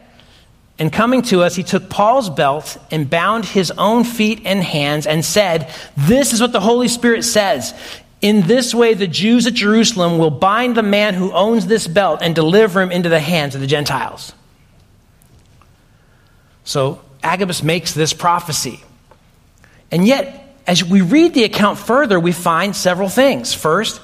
[0.78, 5.06] And coming to us, he took Paul's belt and bound his own feet and hands
[5.06, 7.74] and said, This is what the Holy Spirit says.
[8.20, 12.20] In this way, the Jews at Jerusalem will bind the man who owns this belt
[12.22, 14.32] and deliver him into the hands of the Gentiles.
[16.64, 18.82] So Agabus makes this prophecy.
[19.90, 23.54] And yet, as we read the account further, we find several things.
[23.54, 24.02] First,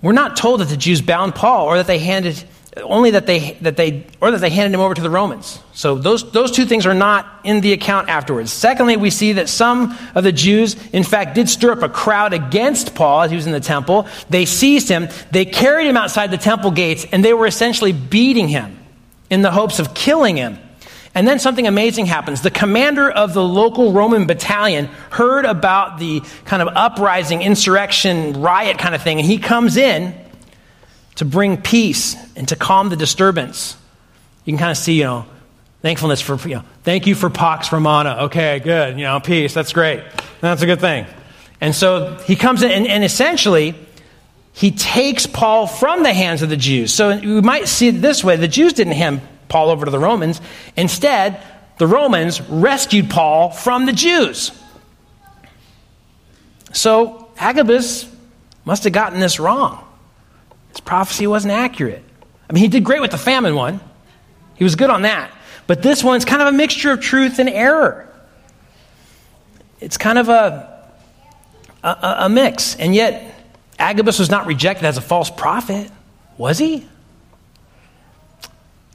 [0.00, 2.42] we're not told that the Jews bound Paul or that they handed
[2.82, 5.60] only that they that they or that they handed him over to the Romans.
[5.74, 8.52] So those those two things are not in the account afterwards.
[8.52, 12.32] Secondly, we see that some of the Jews in fact did stir up a crowd
[12.32, 14.08] against Paul as he was in the temple.
[14.28, 18.48] They seized him, they carried him outside the temple gates and they were essentially beating
[18.48, 18.76] him
[19.30, 20.58] in the hopes of killing him.
[21.14, 22.42] And then something amazing happens.
[22.42, 28.78] The commander of the local Roman battalion heard about the kind of uprising, insurrection, riot
[28.78, 30.14] kind of thing, and he comes in
[31.16, 33.76] to bring peace and to calm the disturbance.
[34.44, 35.26] You can kind of see, you know,
[35.82, 38.24] thankfulness for, you know, thank you for Pax Romana.
[38.24, 38.98] Okay, good.
[38.98, 39.54] You know, peace.
[39.54, 40.02] That's great.
[40.40, 41.06] That's a good thing.
[41.60, 43.74] And so he comes in, and, and essentially,
[44.52, 46.92] he takes Paul from the hands of the Jews.
[46.92, 49.98] So we might see it this way the Jews didn't hand Paul over to the
[49.98, 50.40] Romans.
[50.76, 51.42] Instead,
[51.78, 54.52] the Romans rescued Paul from the Jews.
[56.72, 58.10] So Agabus
[58.64, 59.84] must have gotten this wrong.
[60.70, 62.02] His prophecy wasn't accurate.
[62.48, 63.80] I mean, he did great with the famine one,
[64.54, 65.32] he was good on that.
[65.66, 68.08] But this one's kind of a mixture of truth and error.
[69.80, 70.90] It's kind of a,
[71.82, 72.76] a, a mix.
[72.76, 73.34] And yet,
[73.78, 75.90] Agabus was not rejected as a false prophet,
[76.36, 76.86] was he?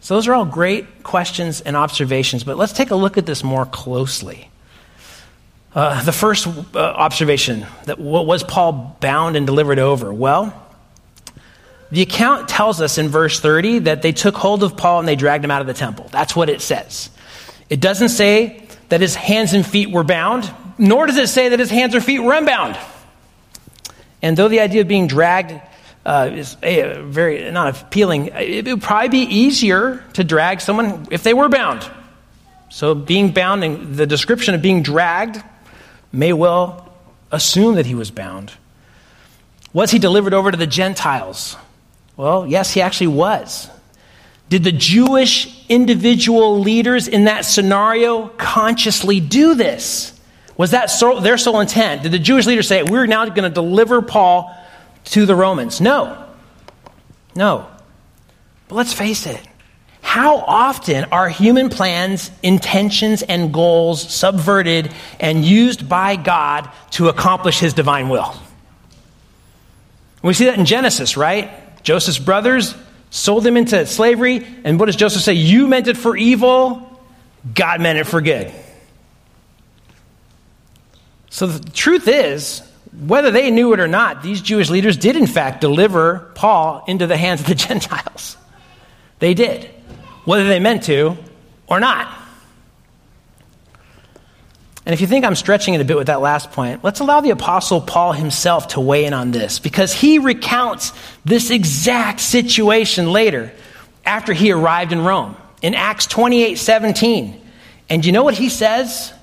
[0.09, 3.43] So, those are all great questions and observations, but let's take a look at this
[3.43, 4.49] more closely.
[5.75, 10.11] Uh, the first uh, observation that what was Paul bound and delivered over?
[10.11, 10.51] Well,
[11.91, 15.15] the account tells us in verse 30 that they took hold of Paul and they
[15.15, 16.07] dragged him out of the temple.
[16.11, 17.11] That's what it says.
[17.69, 21.59] It doesn't say that his hands and feet were bound, nor does it say that
[21.59, 22.79] his hands or feet were unbound.
[24.23, 25.61] And though the idea of being dragged
[26.05, 31.23] uh, is a, very not appealing, it would probably be easier to drag someone if
[31.23, 31.89] they were bound.
[32.69, 35.43] So, being bound and the description of being dragged
[36.11, 36.91] may well
[37.31, 38.53] assume that he was bound.
[39.73, 41.55] Was he delivered over to the Gentiles?
[42.17, 43.69] Well, yes, he actually was.
[44.49, 50.19] Did the Jewish individual leaders in that scenario consciously do this?
[50.57, 52.03] Was that so, their sole intent?
[52.03, 54.55] Did the Jewish leaders say, We're now going to deliver Paul
[55.05, 55.81] to the Romans?
[55.81, 56.25] No.
[57.35, 57.67] No.
[58.67, 59.41] But let's face it.
[60.01, 67.59] How often are human plans, intentions, and goals subverted and used by God to accomplish
[67.59, 68.33] his divine will?
[70.21, 71.51] We see that in Genesis, right?
[71.83, 72.75] Joseph's brothers
[73.09, 74.45] sold him into slavery.
[74.63, 75.33] And what does Joseph say?
[75.33, 76.99] You meant it for evil,
[77.53, 78.51] God meant it for good.
[81.29, 82.61] So the truth is,
[82.99, 87.07] whether they knew it or not, these Jewish leaders did, in fact, deliver Paul into
[87.07, 88.37] the hands of the Gentiles.
[89.19, 89.69] They did,
[90.25, 91.17] whether they meant to
[91.67, 92.15] or not.
[94.85, 97.21] And if you think I'm stretching it a bit with that last point, let's allow
[97.21, 103.11] the Apostle Paul himself to weigh in on this because he recounts this exact situation
[103.11, 103.51] later
[104.03, 107.39] after he arrived in Rome in Acts 28 17.
[107.89, 109.13] And you know what he says?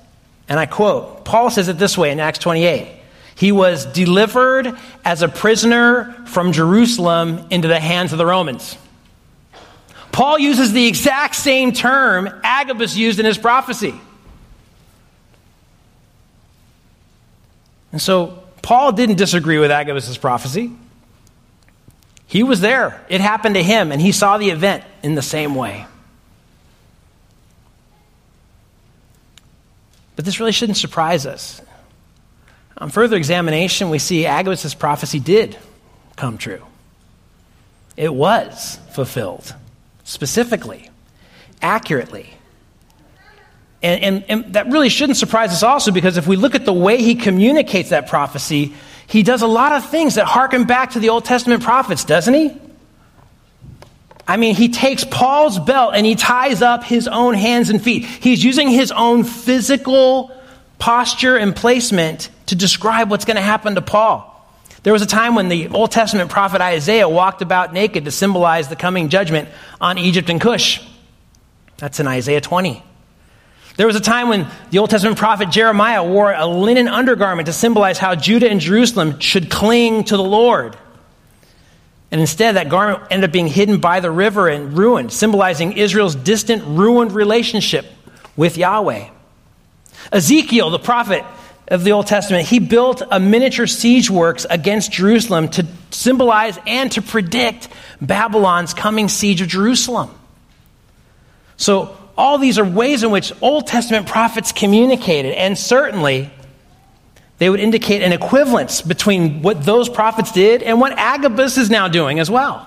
[0.47, 2.96] And I quote Paul says it this way in Acts 28
[3.37, 8.75] He was delivered as a prisoner from Jerusalem into the hands of the Romans.
[10.11, 13.93] Paul uses the exact same term Agabus used in his prophecy.
[17.91, 20.71] And so Paul didn't disagree with Agabus' prophecy.
[22.25, 23.05] He was there.
[23.07, 25.85] It happened to him, and he saw the event in the same way.
[30.15, 31.61] But this really shouldn't surprise us.
[32.79, 35.57] On further examination, we see Agabus' prophecy did
[36.15, 36.61] come true.
[37.95, 39.55] It was fulfilled,
[40.03, 40.89] specifically,
[41.61, 42.29] accurately.
[43.81, 46.73] And, and, and, that really shouldn't surprise us also because if we look at the
[46.73, 48.73] way he communicates that prophecy,
[49.07, 52.33] he does a lot of things that harken back to the Old Testament prophets, doesn't
[52.33, 52.57] he?
[54.27, 58.03] I mean, he takes Paul's belt and he ties up his own hands and feet.
[58.03, 60.31] He's using his own physical
[60.79, 64.33] posture and placement to describe what's going to happen to Paul.
[64.83, 68.69] There was a time when the Old Testament prophet Isaiah walked about naked to symbolize
[68.69, 69.49] the coming judgment
[69.81, 70.81] on Egypt and Cush.
[71.77, 72.83] That's in Isaiah 20.
[73.75, 77.53] There was a time when the Old Testament prophet Jeremiah wore a linen undergarment to
[77.53, 80.75] symbolize how Judah and Jerusalem should cling to the Lord.
[82.09, 86.15] And instead, that garment ended up being hidden by the river and ruined, symbolizing Israel's
[86.15, 87.85] distant, ruined relationship
[88.35, 89.09] with Yahweh.
[90.11, 91.23] Ezekiel, the prophet
[91.67, 96.91] of the Old Testament, he built a miniature siege works against Jerusalem to symbolize and
[96.93, 97.69] to predict
[98.01, 100.09] Babylon's coming siege of Jerusalem.
[101.57, 106.31] So, all these are ways in which Old Testament prophets communicated, and certainly
[107.37, 111.87] they would indicate an equivalence between what those prophets did and what Agabus is now
[111.87, 112.66] doing as well.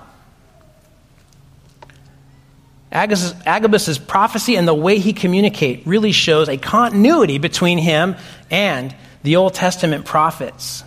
[2.93, 8.17] Agabus, Agabus's prophecy and the way he communicates really shows a continuity between him
[8.51, 10.83] and the Old Testament prophets.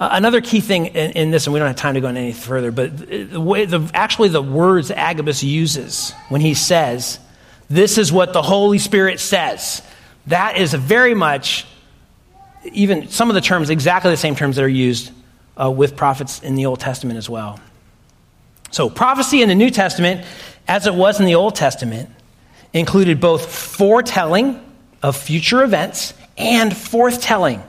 [0.00, 2.20] Uh, another key thing in, in, this, and we don't have time to go into
[2.20, 2.96] any further, but
[3.30, 7.20] the way, the, actually the words Agabus uses when he says,
[7.68, 9.80] This is what the Holy Spirit says,
[10.26, 11.66] that is very much,
[12.72, 15.12] even some of the terms, exactly the same terms that are used
[15.60, 17.60] uh, with prophets in the Old Testament as well.
[18.72, 20.26] So, prophecy in the New Testament,
[20.66, 22.08] as it was in the Old Testament,
[22.72, 24.60] included both foretelling
[25.02, 27.62] of future events and forthtelling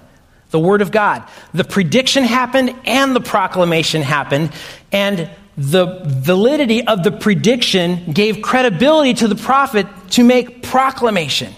[0.51, 1.27] the Word of God.
[1.53, 4.53] The prediction happened and the proclamation happened,
[4.93, 11.53] and the validity of the prediction gave credibility to the prophet to make proclamation.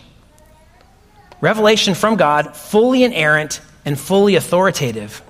[1.40, 5.22] Revelation from God, fully inerrant and fully authoritative.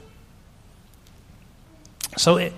[2.17, 2.49] So,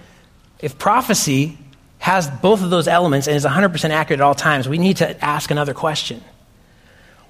[0.60, 1.58] if prophecy
[2.00, 5.24] has both of those elements and is 100% accurate at all times, we need to
[5.24, 6.24] ask another question.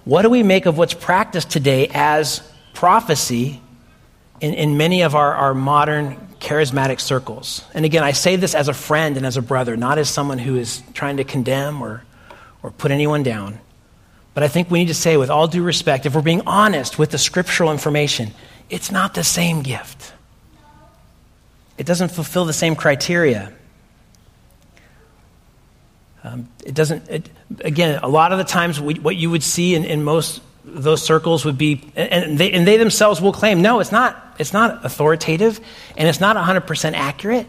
[0.05, 2.41] What do we make of what's practiced today as
[2.73, 3.61] prophecy
[4.39, 7.63] in, in many of our, our modern charismatic circles?
[7.73, 10.38] And again, I say this as a friend and as a brother, not as someone
[10.38, 12.03] who is trying to condemn or,
[12.63, 13.59] or put anyone down.
[14.34, 16.99] But I think we need to say, with all due respect, if we're being honest
[16.99, 18.32] with the scriptural information,
[18.69, 20.13] it's not the same gift.
[21.78, 23.53] It doesn't fulfill the same criteria.
[26.23, 27.30] Um, it doesn't, it,
[27.61, 31.01] again, a lot of the times we, what you would see in, in most those
[31.01, 34.86] circles would be, and they, and they themselves will claim, no, it's not, it's not
[34.86, 35.61] authoritative
[35.95, 37.47] and it's not 100% accurate.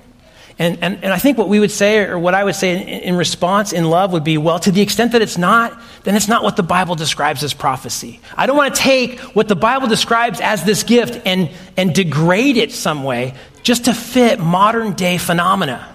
[0.60, 2.88] And, and, and I think what we would say, or what I would say in,
[2.88, 6.26] in, response in love, would be well, to the extent that it's not, then it's
[6.26, 8.20] not what the Bible describes as prophecy.
[8.36, 12.56] I don't want to take what the Bible describes as this gift and, and degrade
[12.56, 13.34] it some way
[13.68, 15.94] just to fit modern day phenomena.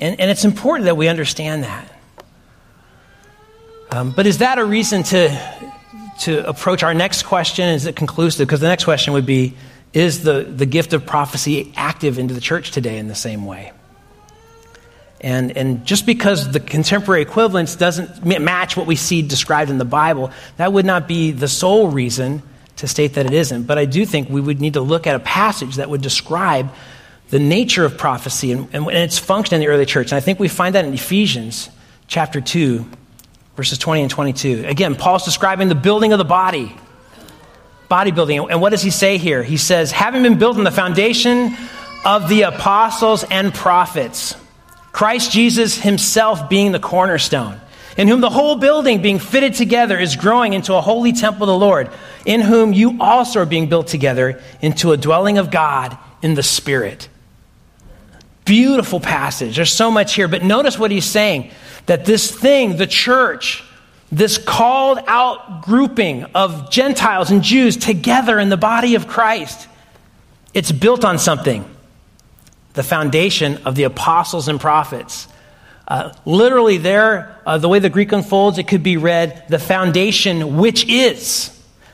[0.00, 1.92] And, and it's important that we understand that.
[3.90, 5.68] Um, but is that a reason to,
[6.20, 7.68] to approach our next question?
[7.68, 8.48] Is it conclusive?
[8.48, 9.54] Because the next question would be
[9.92, 13.72] Is the, the gift of prophecy active into the church today in the same way?
[15.20, 19.84] And, and just because the contemporary equivalence doesn't match what we see described in the
[19.84, 22.42] Bible, that would not be the sole reason
[22.76, 23.64] to state that it isn't.
[23.64, 26.72] But I do think we would need to look at a passage that would describe
[27.30, 30.12] the nature of prophecy and, and, its function in the early church.
[30.12, 31.70] And I think we find that in Ephesians
[32.06, 32.84] chapter 2,
[33.56, 34.64] verses 20 and 22.
[34.66, 36.76] Again, Paul's describing the building of the body,
[37.90, 38.48] bodybuilding.
[38.50, 39.42] And what does he say here?
[39.42, 41.56] He says, having been built on the foundation
[42.04, 44.36] of the apostles and prophets,
[44.92, 47.60] Christ Jesus himself being the cornerstone,
[47.96, 51.48] in whom the whole building being fitted together is growing into a holy temple of
[51.48, 51.90] the Lord,
[52.24, 56.42] in whom you also are being built together into a dwelling of God in the
[56.42, 57.08] Spirit.
[58.44, 59.56] Beautiful passage.
[59.56, 60.28] There's so much here.
[60.28, 61.50] But notice what he's saying
[61.86, 63.62] that this thing, the church,
[64.10, 69.68] this called out grouping of Gentiles and Jews together in the body of Christ,
[70.52, 71.68] it's built on something
[72.74, 75.28] the foundation of the apostles and prophets.
[75.86, 80.56] Uh, literally, there, uh, the way the Greek unfolds, it could be read the foundation
[80.56, 81.50] which is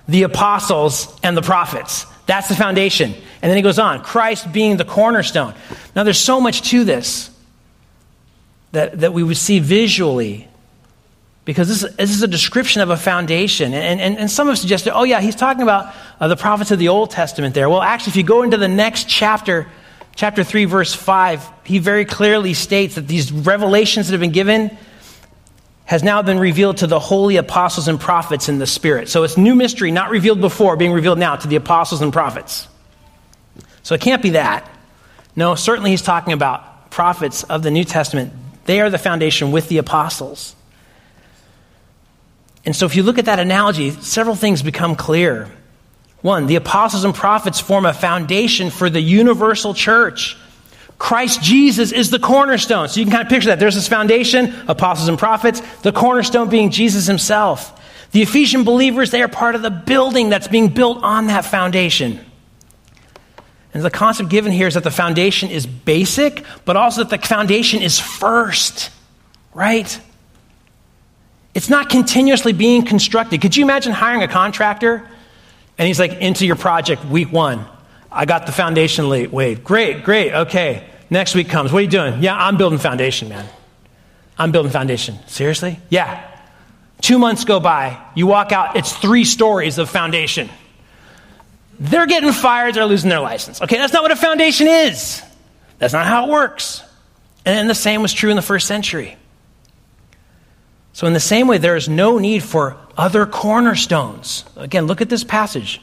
[0.06, 2.06] the apostles and the prophets.
[2.26, 3.12] That's the foundation.
[3.12, 5.54] And then he goes on Christ being the cornerstone.
[5.96, 7.30] Now, there's so much to this
[8.72, 10.46] that, that we would see visually
[11.44, 13.74] because this, this is a description of a foundation.
[13.74, 16.78] And, and, and some have suggested, oh, yeah, he's talking about uh, the prophets of
[16.78, 17.68] the Old Testament there.
[17.68, 19.66] Well, actually, if you go into the next chapter,
[20.20, 24.76] chapter 3, verse 5, he very clearly states that these revelations that have been given
[25.86, 29.08] has now been revealed to the holy apostles and prophets in the Spirit.
[29.08, 32.68] So it's new mystery, not revealed before, being revealed now to the apostles and prophets.
[33.82, 34.70] So it can't be that.
[35.36, 38.34] No, certainly he's talking about prophets of the New Testament.
[38.66, 40.54] They are the foundation with the apostles.
[42.66, 45.50] And so if you look at that analogy, several things become clear.
[46.22, 50.36] One, the apostles and prophets form a foundation for the universal church.
[50.98, 52.88] Christ Jesus is the cornerstone.
[52.88, 53.58] So you can kind of picture that.
[53.58, 57.76] There's this foundation, apostles and prophets, the cornerstone being Jesus himself.
[58.12, 62.20] The Ephesian believers, they are part of the building that's being built on that foundation.
[63.72, 67.26] And the concept given here is that the foundation is basic, but also that the
[67.26, 68.90] foundation is first,
[69.54, 70.00] right?
[71.54, 73.40] It's not continuously being constructed.
[73.40, 75.08] Could you imagine hiring a contractor
[75.80, 77.64] and he's like, into your project week one?
[78.12, 79.64] I got the foundation laid.
[79.64, 80.86] Great, great, okay.
[81.08, 81.72] Next week comes.
[81.72, 82.22] What are you doing?
[82.22, 83.46] Yeah, I'm building foundation, man.
[84.36, 85.18] I'm building foundation.
[85.26, 85.80] Seriously?
[85.88, 86.22] Yeah.
[87.00, 87.98] Two months go by.
[88.14, 90.50] You walk out, it's three stories of foundation.
[91.78, 93.62] They're getting fired, they're losing their license.
[93.62, 95.22] Okay, that's not what a foundation is.
[95.78, 96.84] That's not how it works.
[97.46, 99.16] And the same was true in the first century.
[100.92, 104.44] So, in the same way, there is no need for other cornerstones.
[104.56, 105.80] Again, look at this passage.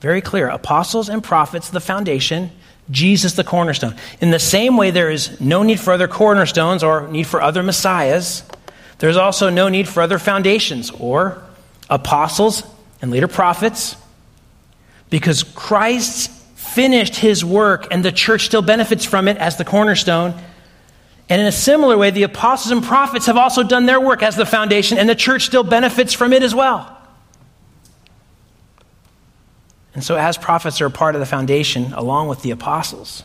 [0.00, 0.48] Very clear.
[0.48, 2.50] Apostles and prophets, the foundation,
[2.90, 3.94] Jesus, the cornerstone.
[4.20, 7.62] In the same way, there is no need for other cornerstones or need for other
[7.62, 8.42] messiahs.
[8.98, 11.42] There's also no need for other foundations or
[11.88, 12.62] apostles
[13.00, 13.96] and later prophets
[15.08, 20.34] because Christ finished his work, and the church still benefits from it as the cornerstone.
[21.30, 24.34] And in a similar way, the apostles and prophets have also done their work as
[24.34, 26.98] the foundation, and the church still benefits from it as well.
[29.94, 33.22] And so, as prophets are a part of the foundation, along with the apostles,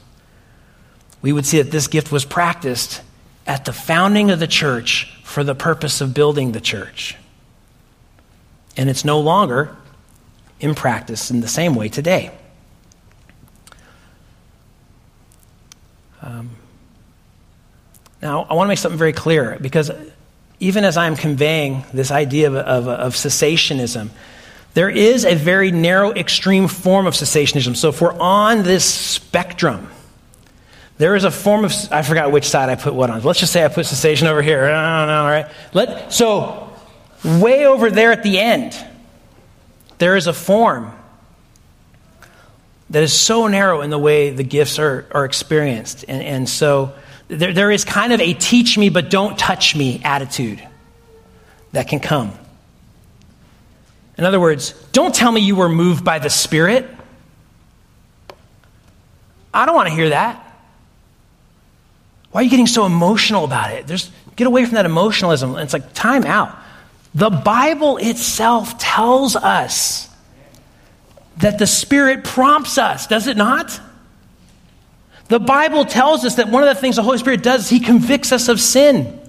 [1.24, 3.02] we would see that this gift was practiced
[3.48, 7.16] at the founding of the church for the purpose of building the church.
[8.78, 9.76] And it's no longer
[10.60, 12.32] in practice in the same way today.
[16.22, 16.52] Um,
[18.26, 19.92] now, I want to make something very clear because
[20.60, 24.10] even as I'm conveying this idea of, of, of, cessationism,
[24.74, 27.76] there is a very narrow, extreme form of cessationism.
[27.76, 29.92] So if we're on this spectrum,
[30.98, 33.22] there is a form of, I forgot which side I put what on.
[33.22, 34.64] Let's just say I put cessation over here.
[34.64, 35.46] All right?
[35.74, 36.76] Let, so,
[37.24, 38.76] way over there at the end,
[40.00, 40.92] there is a form
[42.90, 46.06] that is so narrow in the way the gifts are, are experienced.
[46.08, 46.96] And, and so,
[47.28, 50.66] there, there is kind of a teach me but don't touch me attitude
[51.72, 52.32] that can come.
[54.18, 56.90] In other words, don't tell me you were moved by the Spirit.
[59.54, 60.42] I don't want to hear that.
[62.32, 63.88] Why are you getting so emotional about it?
[63.88, 65.56] There's, get away from that emotionalism.
[65.58, 66.58] It's like, time out.
[67.14, 70.10] The Bible itself tells us
[71.38, 73.80] that the Spirit prompts us, does it not?
[75.28, 77.80] The Bible tells us that one of the things the Holy Spirit does is He
[77.80, 79.20] convicts us of sin.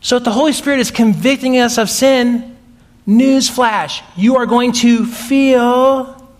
[0.00, 2.56] So if the Holy Spirit is convicting us of sin,
[3.06, 6.30] newsflash, you are going to feel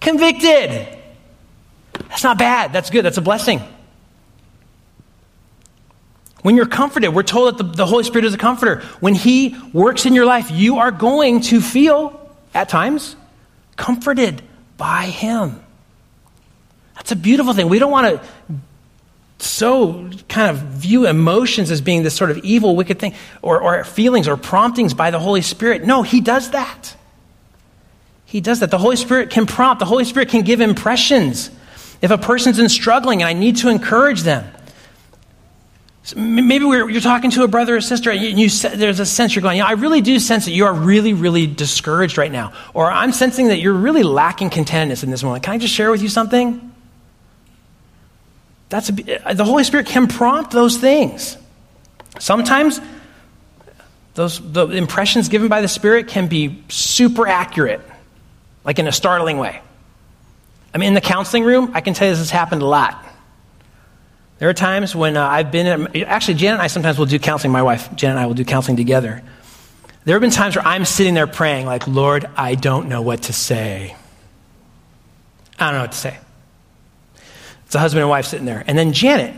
[0.00, 0.96] convicted.
[2.08, 2.72] That's not bad.
[2.72, 3.04] That's good.
[3.04, 3.60] That's a blessing.
[6.42, 8.80] When you're comforted, we're told that the, the, Holy Spirit is a comforter.
[9.00, 13.16] When He works in your life, you are going to feel, at times,
[13.76, 14.42] comforted
[14.76, 15.60] by Him.
[16.98, 17.68] That's a beautiful thing.
[17.68, 18.28] We don't want to
[19.40, 23.84] so kind of view emotions as being this sort of evil, wicked thing, or, or
[23.84, 25.84] feelings or promptings by the Holy Spirit.
[25.84, 26.96] No, He does that.
[28.24, 28.70] He does that.
[28.70, 31.50] The Holy Spirit can prompt, the Holy Spirit can give impressions.
[32.02, 34.44] If a person's in struggling and I need to encourage them,
[36.16, 39.42] maybe you're talking to a brother or sister and you, you, there's a sense you're
[39.42, 42.52] going, yeah, I really do sense that you are really, really discouraged right now.
[42.72, 45.44] Or I'm sensing that you're really lacking contentedness in this moment.
[45.44, 46.67] Can I just share with you something?
[48.68, 48.92] That's a,
[49.34, 51.36] the Holy Spirit can prompt those things.
[52.18, 52.80] Sometimes
[54.14, 57.80] those the impressions given by the Spirit can be super accurate,
[58.64, 59.60] like in a startling way.
[60.74, 63.04] I mean, in the counseling room, I can tell you this has happened a lot.
[64.38, 67.52] There are times when uh, I've been, actually, Janet and I sometimes will do counseling.
[67.52, 69.22] My wife, Janet and I, will do counseling together.
[70.04, 73.22] There have been times where I'm sitting there praying, like, Lord, I don't know what
[73.22, 73.96] to say.
[75.58, 76.18] I don't know what to say.
[77.68, 78.64] It's a husband and wife sitting there.
[78.66, 79.34] And then Janet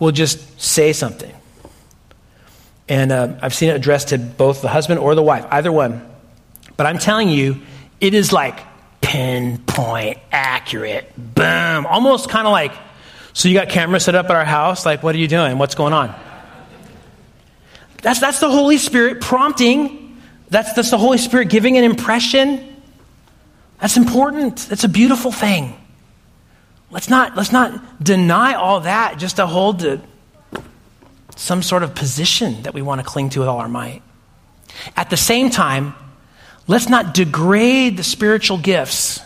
[0.00, 1.32] will just say something.
[2.88, 6.04] And uh, I've seen it addressed to both the husband or the wife, either one.
[6.76, 7.60] But I'm telling you,
[8.00, 8.58] it is like
[9.02, 11.12] pinpoint accurate.
[11.16, 11.86] Boom.
[11.86, 12.72] Almost kind of like,
[13.34, 14.84] so you got cameras set up at our house?
[14.84, 15.58] Like, what are you doing?
[15.58, 16.12] What's going on?
[18.02, 20.20] That's, that's the Holy Spirit prompting.
[20.48, 22.82] That's, that's the Holy Spirit giving an impression.
[23.80, 24.56] That's important.
[24.68, 25.76] That's a beautiful thing.
[26.90, 30.00] Let's not, let's not deny all that just to hold to
[31.36, 34.02] some sort of position that we want to cling to with all our might.
[34.96, 35.94] At the same time,
[36.66, 39.20] let's not degrade the spiritual gifts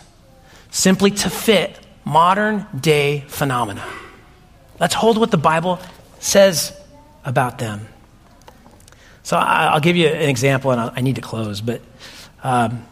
[0.69, 3.85] simply to fit modern day phenomena.
[4.79, 5.79] Let's hold what the Bible
[6.19, 6.77] says
[7.23, 7.87] about them.
[9.23, 11.81] So I'll give you an example, and I need to close, but.
[12.43, 12.85] Um,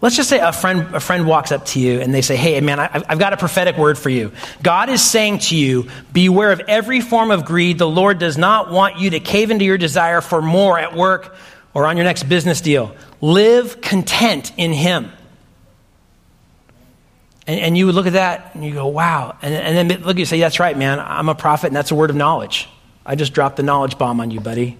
[0.00, 2.60] Let's just say a friend, a friend walks up to you and they say, Hey,
[2.60, 4.30] man, I, I've got a prophetic word for you.
[4.62, 7.78] God is saying to you, Beware of every form of greed.
[7.78, 11.34] The Lord does not want you to cave into your desire for more at work
[11.74, 12.94] or on your next business deal.
[13.20, 15.10] Live content in Him.
[17.48, 19.36] And, and you would look at that and you go, Wow.
[19.42, 21.00] And, and then look, you say, That's right, man.
[21.00, 22.68] I'm a prophet and that's a word of knowledge.
[23.04, 24.78] I just dropped the knowledge bomb on you, buddy.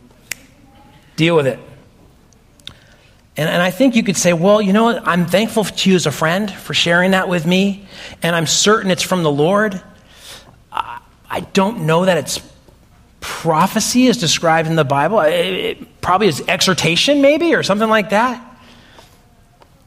[1.17, 1.59] Deal with it.
[3.39, 5.07] And, and I think you could say, well, you know what?
[5.07, 7.87] I'm thankful to you as a friend for sharing that with me,
[8.21, 9.81] and I'm certain it's from the Lord.
[10.73, 12.41] I, I don't know that it's
[13.21, 15.21] prophecy as described in the Bible.
[15.21, 18.45] It, it probably is exhortation, maybe, or something like that.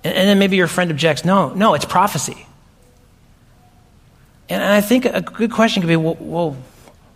[0.05, 2.47] And, and then maybe your friend objects, no, no, it's prophecy.
[4.47, 6.57] And, I think a good question could be, well, well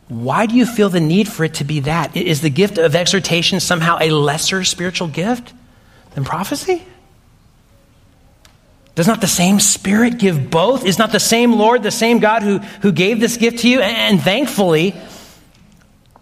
[0.10, 2.18] why do you feel the need for it to be that?
[2.18, 5.54] Is the gift of exhortation somehow a lesser spiritual gift?
[6.16, 6.84] Than prophecy?
[8.96, 10.86] Does not the same Spirit give both?
[10.86, 13.82] Is not the same Lord the same God who, who gave this gift to you?
[13.82, 14.96] And, thankfully,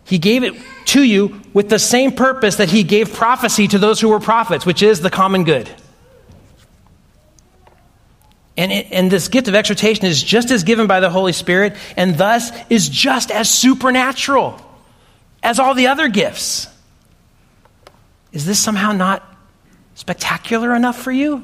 [0.04, 0.56] He gave it
[0.88, 4.66] to you with the same purpose that He gave prophecy to those who were prophets,
[4.66, 5.70] which is the common good.
[8.58, 11.76] And, it, and this gift of exhortation is just as given by the Holy Spirit,
[11.96, 14.60] and thus is just as supernatural
[15.44, 16.68] as all the other gifts.
[18.32, 19.33] Is this somehow not
[19.96, 21.44] spectacular enough for you?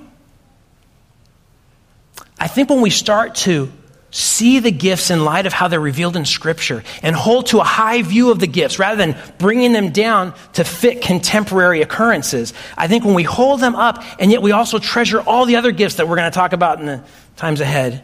[2.39, 3.72] I think when we start to
[4.12, 7.64] see the gifts in light of how they're revealed in Scripture and hold to a
[7.64, 12.54] high view of the gifts rather than bringing them down to fit contemporary occurrences.
[12.76, 15.72] I think when we hold them up and yet we also treasure all the other
[15.72, 17.04] gifts that we're going to talk about in the
[17.36, 18.04] times ahead,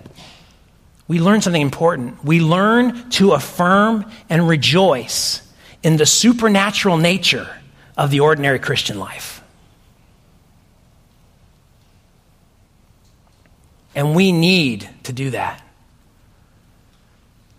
[1.07, 2.23] we learn something important.
[2.23, 5.41] We learn to affirm and rejoice
[5.81, 7.47] in the supernatural nature
[7.97, 9.41] of the ordinary Christian life.
[13.95, 15.61] And we need to do that.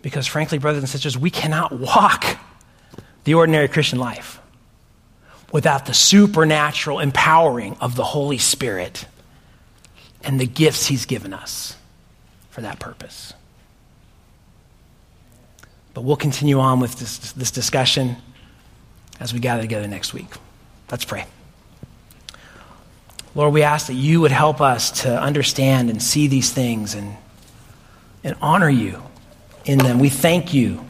[0.03, 2.37] Because, frankly, brothers and sisters, we cannot walk
[3.23, 4.39] the ordinary Christian life
[5.51, 9.05] without the supernatural empowering of the Holy Spirit
[10.23, 11.75] and the gifts He's given us
[12.51, 13.33] for that purpose.
[15.93, 18.17] But we'll continue on with this, this discussion
[19.19, 20.27] as we gather together next week.
[20.91, 21.25] Let's pray.
[23.35, 27.15] Lord, we ask that you would help us to understand and see these things and,
[28.23, 29.01] and honor you
[29.65, 29.99] in them.
[29.99, 30.83] We thank you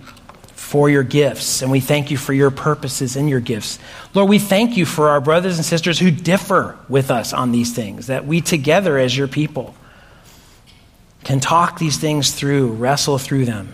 [0.54, 3.80] for your gifts, and we thank you for your purposes in your gifts.
[4.14, 7.74] Lord, we thank you for our brothers and sisters who differ with us on these
[7.74, 9.74] things, that we together as your people
[11.24, 13.74] can talk these things through, wrestle through them.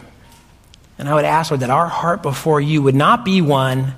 [0.97, 3.95] And I would ask, Lord, that our heart before you would not be one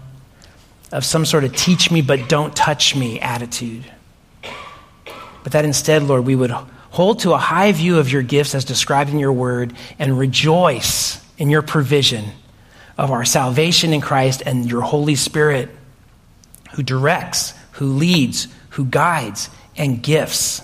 [0.91, 3.83] of some sort of teach me but don't touch me attitude,
[5.45, 6.49] but that instead, Lord, we would
[6.95, 11.21] Hold to a high view of your gifts as described in your word and rejoice
[11.37, 12.23] in your provision
[12.97, 15.67] of our salvation in Christ and your Holy Spirit
[16.75, 20.61] who directs, who leads, who guides, and gifts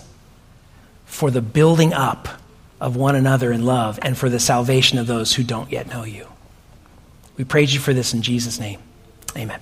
[1.03, 2.29] for the building up
[2.79, 6.05] of one another in love and for the salvation of those who don't yet know
[6.05, 6.25] you.
[7.35, 8.79] We praise you for this in Jesus' name.
[9.35, 9.59] Amen.